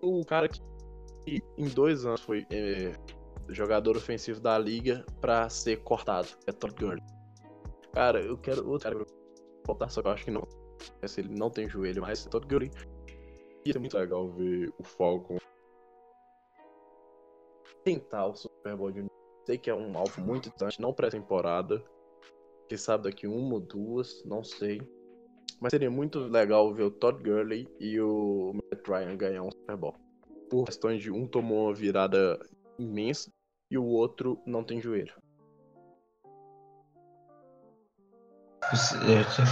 [0.02, 0.62] o cara que
[1.58, 2.94] em dois anos foi é,
[3.50, 6.28] jogador ofensivo da liga pra ser cortado.
[6.46, 7.04] É Todd Gurley.
[7.94, 9.06] Cara, eu quero outro cara
[9.66, 10.48] voltar, só que eu acho que não.
[11.06, 12.72] Se ele não tem joelho, mas é Todd Gurley.
[13.66, 15.38] E é muito legal ver o Falcon
[17.84, 19.06] tentar o Super Bowl de
[19.46, 21.84] Sei que é um alvo muito distante, não pré-temporada.
[22.68, 24.82] Quem sabe daqui uma ou duas, não sei.
[25.60, 29.78] Mas seria muito legal ver o Todd Gurley e o Matt Ryan ganhar um Super
[29.78, 29.96] Bowl.
[30.50, 32.40] Por questões de um tomou uma virada
[32.78, 33.32] imensa
[33.70, 35.14] e o outro não tem joelho.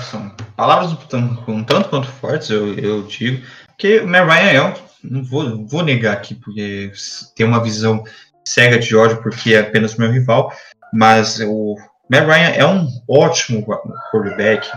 [0.10, 3.46] São palavras um tanto quanto fortes, eu, eu digo,
[3.78, 6.92] que o Matt Ryan é, não vou, vou negar aqui, porque
[7.36, 8.04] tem uma visão
[8.46, 10.52] cega de ódio, porque é apenas meu rival,
[10.92, 11.76] mas o
[12.10, 13.66] Matt Ryan é um ótimo
[14.12, 14.70] quarterback,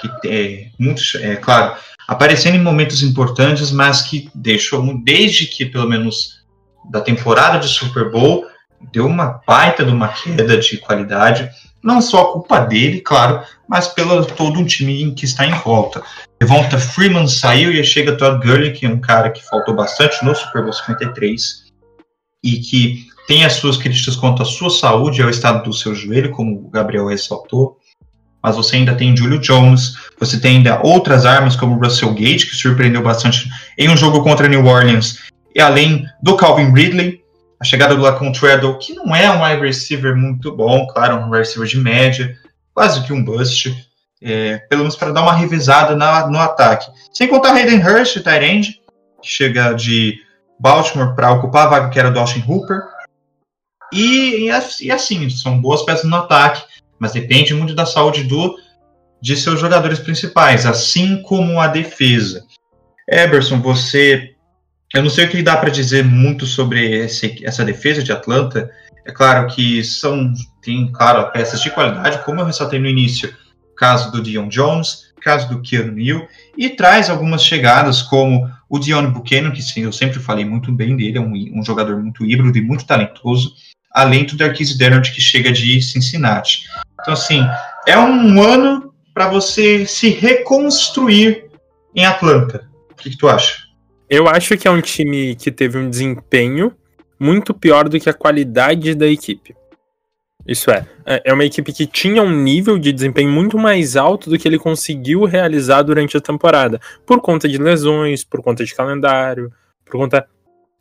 [0.00, 1.76] que é muito, é claro,
[2.08, 6.44] aparecendo em momentos importantes, mas que deixou, desde que pelo menos
[6.90, 8.46] da temporada de Super Bowl,
[8.92, 11.48] deu uma baita de uma queda de qualidade,
[11.82, 16.02] não só a culpa dele, claro, mas pelo todo um time que está em volta.
[16.40, 20.34] Devonta Freeman saiu e chega Todd Gurley, que é um cara que faltou bastante no
[20.34, 21.64] Super Bowl 53
[22.42, 25.94] e que tem as suas críticas quanto à sua saúde e ao estado do seu
[25.94, 27.78] joelho, como o Gabriel ressaltou
[28.44, 32.54] mas você ainda tem Julio Jones, você tem ainda outras armas como Russell Gage, que
[32.54, 33.48] surpreendeu bastante
[33.78, 35.18] em um jogo contra New Orleans,
[35.54, 37.22] e além do Calvin Ridley,
[37.58, 41.30] a chegada do Lacon Treadle, que não é um wide receiver muito bom, claro, um
[41.30, 42.36] wide receiver de média,
[42.74, 43.74] quase que um bust,
[44.22, 46.86] é, pelo menos para dar uma revisada na, no ataque.
[47.14, 48.78] Sem contar Hayden Hurst, Tyrande,
[49.22, 50.18] que chega de
[50.60, 52.82] Baltimore para ocupar a vaga que era do Austin Hooper.
[53.94, 56.62] E, e, assim, são boas peças no ataque
[56.98, 58.58] mas depende muito da saúde do
[59.20, 62.44] de seus jogadores principais, assim como a defesa.
[63.08, 64.34] Eberson, você.
[64.94, 68.70] Eu não sei o que dá para dizer muito sobre esse, essa defesa de Atlanta.
[69.04, 70.32] É claro que são,
[70.62, 73.34] tem, claro, peças de qualidade, como eu ressaltei no início,
[73.76, 76.26] caso do Dion Jones, caso do Keanu Neal,
[76.56, 80.96] e traz algumas chegadas, como o Dion Buchanan, que sim, eu sempre falei muito bem
[80.96, 83.54] dele, é um, um jogador muito híbrido e muito talentoso,
[83.94, 86.64] além do Darquise Dennard, que chega de Cincinnati.
[87.00, 87.46] Então, assim,
[87.86, 91.44] é um ano para você se reconstruir
[91.94, 92.68] em Atlanta.
[92.90, 93.62] O que, que, tu acha?
[94.10, 96.74] Eu acho que é um time que teve um desempenho
[97.20, 99.54] muito pior do que a qualidade da equipe.
[100.46, 104.38] Isso é, é uma equipe que tinha um nível de desempenho muito mais alto do
[104.38, 109.50] que ele conseguiu realizar durante a temporada, por conta de lesões, por conta de calendário,
[109.86, 110.26] por conta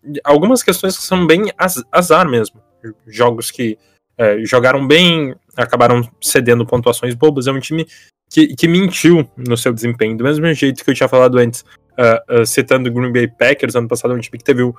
[0.03, 1.43] de algumas questões que são bem
[1.91, 2.61] azar mesmo.
[3.07, 3.77] Jogos que
[4.17, 7.47] é, jogaram bem, acabaram cedendo pontuações bobas.
[7.47, 7.87] É um time
[8.29, 12.41] que, que mentiu no seu desempenho, do mesmo jeito que eu tinha falado antes, uh,
[12.41, 14.73] uh, citando o Green Bay Packers, ano passado, é um time que teve um,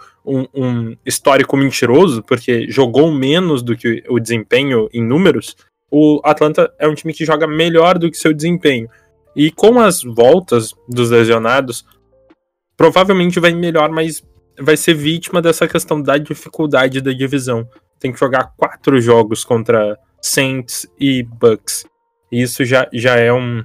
[0.55, 5.57] um, histórico mentiroso, porque jogou menos do que o desempenho em números.
[5.90, 8.88] O Atlanta é um time que joga melhor do que seu desempenho.
[9.36, 11.84] E com as voltas dos lesionados,
[12.76, 14.22] provavelmente vai melhor, mas
[14.59, 17.68] vai ser vítima dessa questão da dificuldade da divisão
[18.05, 21.86] tem que jogar quatro jogos contra Saints e Bucks.
[22.30, 23.64] Isso já, já é um.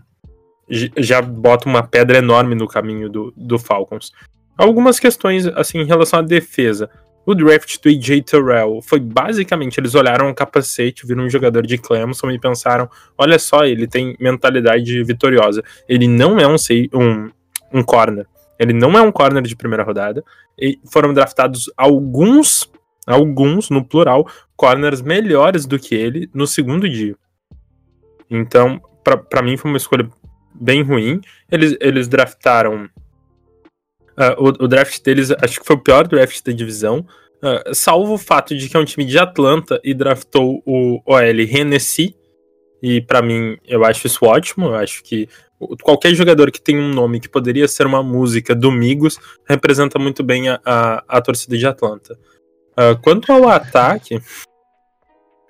[0.96, 4.14] Já bota uma pedra enorme no caminho do, do Falcons.
[4.58, 6.90] Algumas questões, assim, em relação à defesa.
[7.26, 11.78] O draft do AJ Terrell foi basicamente: eles olharam o capacete, viram um jogador de
[11.78, 15.62] Clemson e pensaram: olha só, ele tem mentalidade vitoriosa.
[15.86, 16.56] Ele não é um,
[16.94, 17.30] um,
[17.74, 18.26] um corner.
[18.58, 20.24] Ele não é um corner de primeira rodada.
[20.58, 22.70] E foram draftados alguns
[23.14, 27.16] alguns, no plural, corners melhores do que ele no segundo dia.
[28.30, 30.08] Então, para mim foi uma escolha
[30.54, 31.22] bem ruim.
[31.52, 32.86] Eles, eles draftaram.
[34.18, 37.06] Uh, o, o, draft deles, acho que foi o pior draft da divisão.
[37.42, 41.40] Uh, salvo o fato de que é um time de Atlanta e draftou o OL
[41.40, 42.16] Hennessy.
[42.84, 44.68] E para mim, eu acho isso ótimo.
[44.68, 45.28] Eu acho que
[45.82, 50.24] qualquer jogador que tem um nome que poderia ser uma música do Migos representa muito
[50.24, 52.18] bem a, a, a torcida de Atlanta.
[52.82, 54.20] Ah, quanto ao ataque.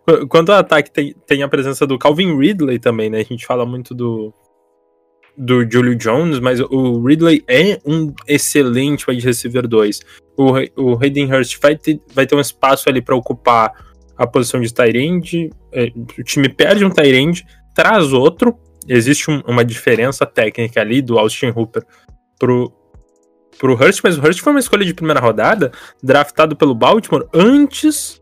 [0.08, 3.20] qu- Quanto ao ataque, tem, tem a presença do Calvin Ridley também, né?
[3.20, 4.34] A gente fala muito do,
[5.38, 10.00] do Julio Jones, mas o Ridley é um excelente wide receiver 2.
[10.36, 13.74] O, o Hayden Hurst vai ter, vai ter um espaço ali para ocupar
[14.18, 15.50] a posição de Tyrande.
[16.18, 18.58] O time perde um Tyrande, traz outro.
[18.88, 21.84] Existe um- uma diferença técnica ali do Austin Hooper
[22.40, 22.72] pro,
[23.60, 28.20] pro Hurst, mas o Hurst foi uma escolha de primeira rodada, draftado pelo Baltimore antes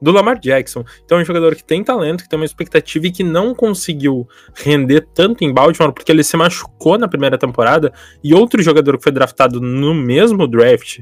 [0.00, 0.84] do Lamar Jackson.
[1.04, 4.26] Então é um jogador que tem talento, que tem uma expectativa e que não conseguiu
[4.54, 7.92] render tanto em Baltimore porque ele se machucou na primeira temporada
[8.22, 11.00] e outro jogador que foi draftado no mesmo draft,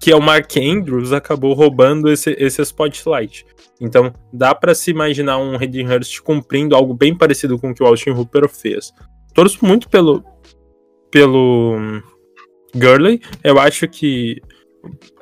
[0.00, 3.44] que é o Mark Andrews, acabou roubando esse, esse spotlight.
[3.80, 7.82] Então dá pra se imaginar um Hayden Hurst cumprindo algo bem parecido com o que
[7.82, 8.92] o Austin Hooper fez.
[9.34, 10.22] Torço muito pelo
[11.10, 12.02] pelo
[12.74, 13.20] Gurley.
[13.42, 14.40] Eu acho que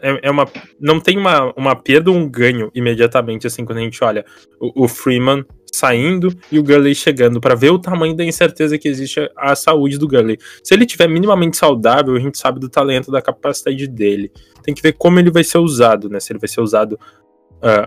[0.00, 0.46] é, é uma
[0.78, 4.24] não tem uma, uma perda ou um ganho imediatamente assim quando a gente olha
[4.60, 8.88] o, o Freeman saindo e o Gurley chegando pra ver o tamanho da incerteza que
[8.88, 10.38] existe a, saúde do Gurley.
[10.62, 14.32] Se ele tiver minimamente saudável, a gente sabe do talento, da capacidade dele.
[14.62, 16.18] Tem que ver como ele vai ser usado, né?
[16.18, 16.98] Se ele vai ser usado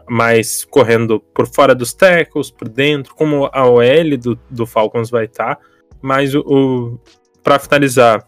[0.10, 5.26] mais correndo por fora dos tackles, por dentro, como a OL do, do Falcons vai
[5.26, 5.58] estar.
[6.02, 7.00] Mas o, o
[7.44, 8.26] para finalizar,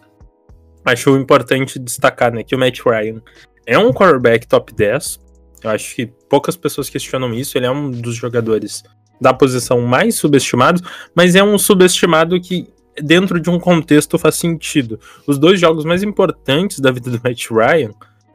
[0.86, 3.22] acho importante destacar né, que o Matt Ryan
[3.66, 5.20] é um quarterback top 10.
[5.64, 7.58] Eu acho que poucas pessoas questionam isso.
[7.58, 8.84] Ele é um dos jogadores
[9.20, 10.82] da posição mais subestimados,
[11.16, 12.68] mas é um subestimado que
[13.02, 15.00] dentro de um contexto faz sentido.
[15.28, 17.92] Os dois jogos mais importantes da vida do Matt Ryan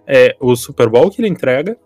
[0.07, 1.77] é o Super Bowl que ele entrega.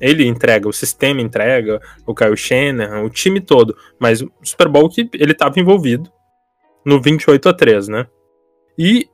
[0.00, 3.76] Ele entrega, o sistema entrega, o Kyle Shanahan, o time todo.
[4.00, 6.10] Mas o Super Bowl que ele estava envolvido
[6.84, 8.06] no 28 a 3, né?
[8.76, 9.08] E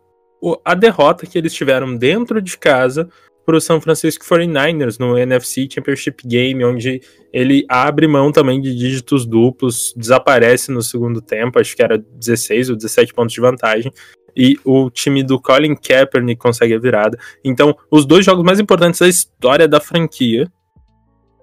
[0.65, 3.09] a derrota que eles tiveram dentro de casa
[3.45, 7.01] para o San Francisco 49ers no NFC Championship Game, onde
[7.33, 12.69] ele abre mão também de dígitos duplos, desaparece no segundo tempo, acho que era 16
[12.69, 13.91] ou 17 pontos de vantagem,
[14.37, 17.19] e o time do Colin Kaepernick consegue a virada.
[17.43, 20.47] Então, os dois jogos mais importantes da história da franquia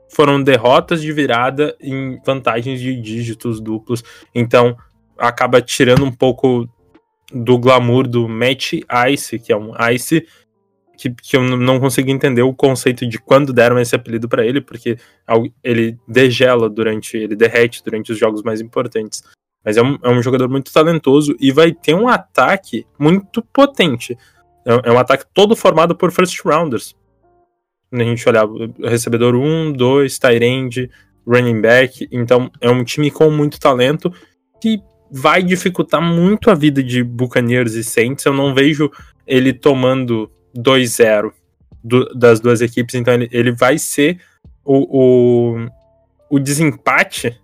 [0.10, 4.04] foram derrotas de virada em vantagens de dígitos duplos.
[4.34, 4.78] Então,
[5.18, 6.70] acaba tirando um pouco
[7.34, 8.74] do glamour do Match
[9.10, 10.26] Ice, que é um Ice
[10.98, 14.62] que, que eu não consigo entender o conceito de quando deram esse apelido pra ele,
[14.62, 14.98] porque
[15.64, 19.24] ele degela durante, ele derrete durante os jogos mais importantes.
[19.64, 24.18] Mas é um, é um jogador muito talentoso e vai ter um ataque muito potente.
[24.66, 26.96] É, é um ataque todo formado por first rounders.
[27.90, 28.46] Quando a gente olhar
[28.84, 30.90] recebedor 1, 2, Tyrande,
[31.26, 32.08] running back.
[32.12, 34.14] Então é um time com muito talento
[34.62, 34.80] que
[35.12, 38.26] vai dificultar muito a vida de Buccaneers e Saints.
[38.26, 38.91] Eu não vejo
[39.26, 41.32] ele tomando 2-0
[41.84, 44.20] do- das duas equipes, então ele, ele vai ser
[44.64, 45.70] o, o,
[46.30, 47.39] o desempate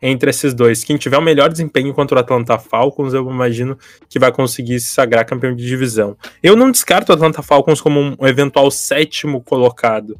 [0.00, 0.82] entre esses dois.
[0.82, 4.92] Quem tiver o melhor desempenho contra o Atlanta Falcons, eu imagino que vai conseguir se
[4.92, 6.16] sagrar campeão de divisão.
[6.42, 10.18] Eu não descarto o Atlanta Falcons como um eventual sétimo colocado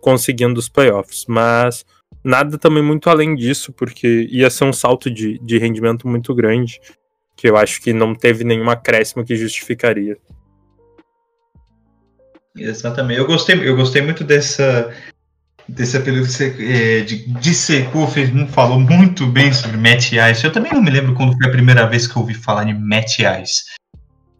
[0.00, 1.84] conseguindo os playoffs, mas
[2.26, 6.80] nada também muito além disso, porque ia ser um salto de, de rendimento muito grande,
[7.36, 10.18] que eu acho que não teve nenhum acréscimo que justificaria.
[12.56, 13.20] Exatamente.
[13.20, 14.92] Eu gostei, eu gostei muito dessa
[15.68, 20.12] desse você é, de, de Seco fez, falou muito bem sobre Matt.
[20.42, 22.74] Eu também não me lembro quando foi a primeira vez que eu ouvi falar de
[22.74, 23.18] Matt.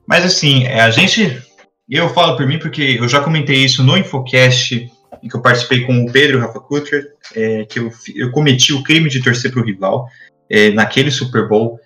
[0.08, 1.40] Mas assim, é, a gente.
[1.88, 4.90] Eu falo por mim porque eu já comentei isso no Infocast,
[5.20, 9.08] que eu participei com o Pedro Rafa Kutcher, é, que eu, eu cometi o crime
[9.08, 10.06] de torcer para o rival
[10.48, 11.78] é, naquele Super Bowl.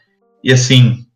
[0.42, 1.06] E assim,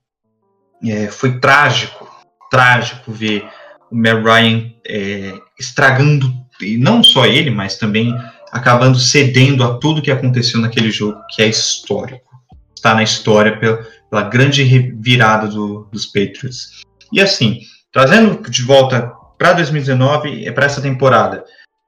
[0.85, 2.09] é, foi trágico,
[2.51, 3.45] trágico ver
[3.91, 8.15] o Matt Ryan é, estragando, e não só ele, mas também
[8.53, 12.31] acabando cedendo a tudo que aconteceu naquele jogo, que é histórico.
[12.75, 16.83] Está na história pela, pela grande revirada do, dos Patriots.
[17.13, 17.61] E assim,
[17.93, 21.45] trazendo de volta para 2019, é para essa temporada,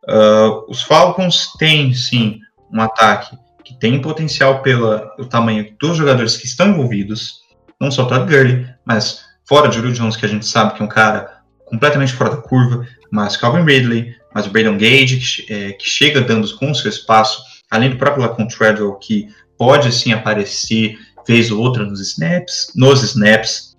[0.08, 2.40] ah, os Falcons têm sim
[2.72, 7.40] um ataque que tem potencial pelo tamanho dos jogadores que estão envolvidos,
[7.80, 10.82] não só o Todd Gurley, mas fora de Julio Jones, que a gente sabe que
[10.82, 15.52] é um cara completamente fora da curva, mas Calvin Ridley, mas o Braden Gage, que,
[15.52, 19.28] é, que chega dando com seu espaço, além do próprio Lacon Treadwell, que
[19.58, 20.96] pode assim aparecer
[21.26, 23.76] vez ou outra nos snaps, nos snaps.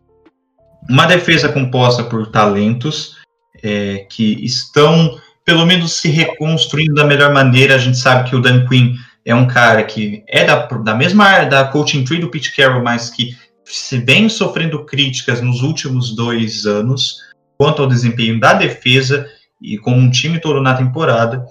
[0.89, 3.15] Uma defesa composta por talentos
[3.63, 5.17] é, que estão,
[5.48, 7.76] pelo menos, se reconstruindo da melhor maneira.
[7.76, 11.24] A gente sabe que o Dan Quinn é um cara que é da, da mesma
[11.24, 13.34] área da coaching tree do Pete Carroll, mas que
[13.64, 17.22] se vem sofrendo críticas nos últimos dois anos
[17.58, 19.26] quanto ao desempenho da defesa
[19.62, 21.45] e com um time todo na temporada.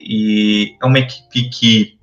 [0.00, 1.98] E é uma equipe que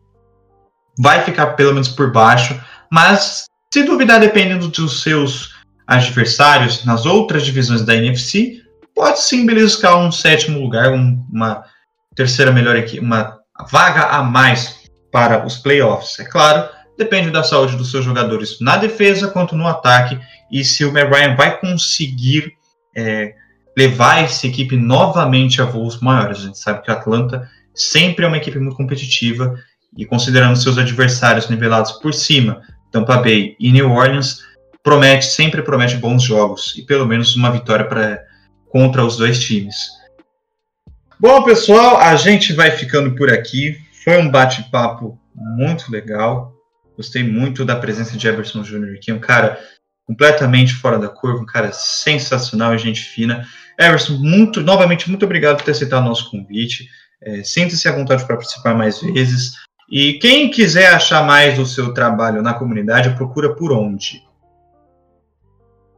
[0.99, 2.59] vai ficar pelo menos por baixo,
[2.91, 5.55] mas se duvidar, dependendo dos seus
[5.87, 8.60] adversários nas outras divisões da NFC,
[8.95, 11.63] pode sim beliscar um sétimo lugar, um, uma
[12.15, 13.39] terceira melhor equipe, uma
[13.69, 14.81] vaga a mais
[15.11, 16.19] para os playoffs.
[16.19, 20.19] É claro, depende da saúde dos seus jogadores na defesa quanto no ataque
[20.51, 22.53] e se o Matt Ryan vai conseguir
[22.95, 23.33] é,
[23.77, 26.39] levar essa equipe novamente a voos maiores.
[26.39, 29.55] A gente sabe que o Atlanta sempre é uma equipe muito competitiva
[29.97, 32.61] e considerando seus adversários nivelados por cima,
[32.91, 34.41] Tampa Bay e New Orleans,
[34.83, 38.23] promete sempre promete bons jogos e pelo menos uma vitória para
[38.71, 39.91] contra os dois times.
[41.19, 43.77] Bom, pessoal, a gente vai ficando por aqui.
[44.03, 46.53] Foi um bate-papo muito legal.
[46.97, 48.95] Gostei muito da presença de Everson Jr.
[48.95, 49.59] aqui, um cara
[50.07, 53.45] completamente fora da curva, um cara sensacional e gente fina.
[53.79, 56.89] Everson, muito, novamente, muito obrigado por ter aceitado o nosso convite.
[57.21, 59.53] É, Sinta-se à vontade para participar mais vezes.
[59.89, 64.23] E quem quiser achar mais do seu trabalho na comunidade, procura por onde?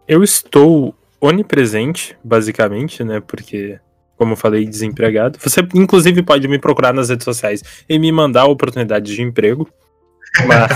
[0.08, 3.22] Eu estou onipresente, basicamente, né?
[3.22, 3.80] Porque,
[4.18, 5.40] como eu falei, desempregado.
[5.40, 9.70] Você, inclusive, pode me procurar nas redes sociais e me mandar oportunidades de emprego.
[10.48, 10.72] Mas,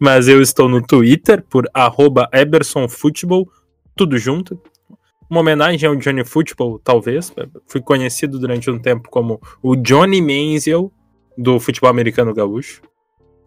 [0.00, 1.70] mas eu estou no Twitter por
[2.32, 3.48] @ebersonfootball,
[3.94, 4.60] tudo junto.
[5.30, 7.32] Uma homenagem ao Johnny Football, talvez.
[7.68, 10.92] Fui conhecido durante um tempo como o Johnny Manziel
[11.38, 12.82] do futebol americano gaúcho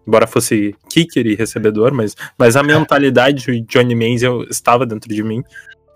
[0.07, 5.23] embora fosse kicker e recebedor, mas, mas a mentalidade de Johnny Manziel estava dentro de
[5.23, 5.43] mim.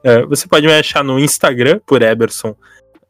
[0.08, 2.56] É, você pode me achar no Instagram por Eberson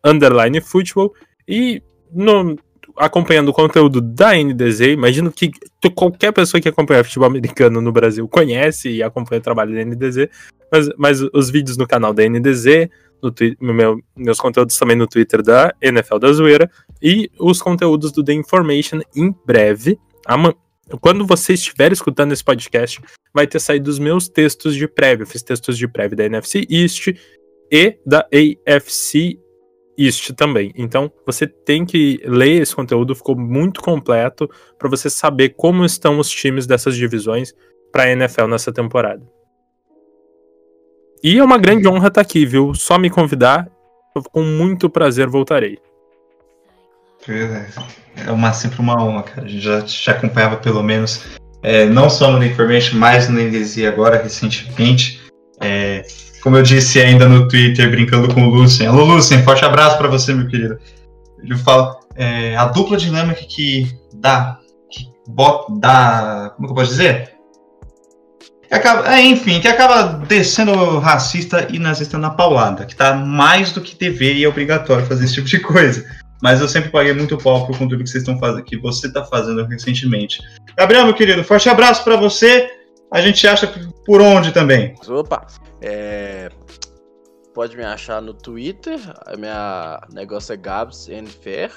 [0.03, 1.13] underline futebol
[1.47, 1.79] e
[2.11, 2.57] no,
[2.97, 4.79] acompanhando o conteúdo da NDZ.
[4.93, 5.51] Imagino que
[5.93, 10.27] qualquer pessoa que acompanha futebol americano no Brasil conhece e acompanha o trabalho da NDZ,
[10.71, 12.89] mas, mas os vídeos no canal da NDZ,
[13.61, 16.67] no meu, meus conteúdos também no Twitter da NFL da Zoeira
[16.99, 19.99] e os conteúdos do The Information em breve.
[21.01, 23.01] Quando você estiver escutando esse podcast,
[23.33, 25.23] vai ter saído os meus textos de prévia.
[25.23, 27.07] Eu fiz textos de prévia da NFC East
[27.71, 28.25] e da
[28.67, 29.37] AFC
[29.97, 30.71] East também.
[30.75, 36.19] Então, você tem que ler esse conteúdo, ficou muito completo para você saber como estão
[36.19, 37.53] os times dessas divisões
[37.91, 39.27] para a NFL nessa temporada.
[41.23, 42.73] E é uma grande honra estar aqui, viu?
[42.75, 43.69] Só me convidar,
[44.31, 45.79] com muito prazer voltarei.
[47.29, 49.45] É uma, sempre uma honra, cara.
[49.45, 51.23] A gente já te acompanhava pelo menos,
[51.61, 55.21] é, não só no Information, mas no NDZ agora, recentemente.
[55.61, 56.05] É,
[56.41, 58.87] como eu disse ainda no Twitter, brincando com o Lucien.
[58.87, 60.79] Alô, Lucien, forte abraço para você, meu querido.
[61.43, 64.57] Ele fala, é, a dupla dinâmica que dá,
[64.89, 67.33] que bota, dá, como que eu posso dizer?
[68.67, 73.71] Que acaba, é, enfim, que acaba descendo racista e nazista na paulada, que tá mais
[73.71, 76.05] do que dever e é obrigatório fazer esse tipo de coisa.
[76.41, 79.23] Mas eu sempre paguei muito pau pro conteúdo que vocês estão fazendo, que você está
[79.23, 80.41] fazendo recentemente.
[80.77, 82.69] Gabriel, meu querido, forte abraço para você.
[83.11, 83.67] A gente acha
[84.05, 84.93] por onde também?
[85.07, 85.47] Opa,
[85.81, 86.49] é...
[87.53, 91.71] pode me achar no Twitter, a minha negócio é Gabs Nfer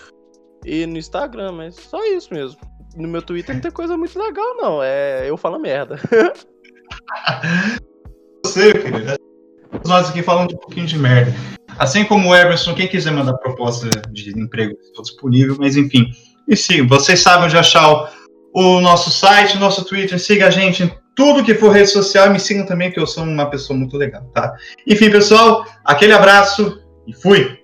[0.64, 2.58] e no Instagram, mas só isso mesmo.
[2.96, 4.82] No meu Twitter não tem coisa muito legal, não.
[4.82, 5.96] É eu falo merda.
[8.44, 9.14] você, querido.
[9.86, 11.32] Nós aqui falando um pouquinho de merda.
[11.80, 16.10] Assim como o Everson, quem quiser mandar proposta de emprego, estou disponível, mas enfim.
[16.46, 18.12] E sim, vocês sabem onde achar
[18.54, 22.28] o, nosso site, o nosso Twitter, siga a gente em tudo que for rede social
[22.30, 24.54] me sigam também, que eu sou uma pessoa muito legal, tá?
[24.86, 27.59] Enfim, pessoal, aquele abraço e fui!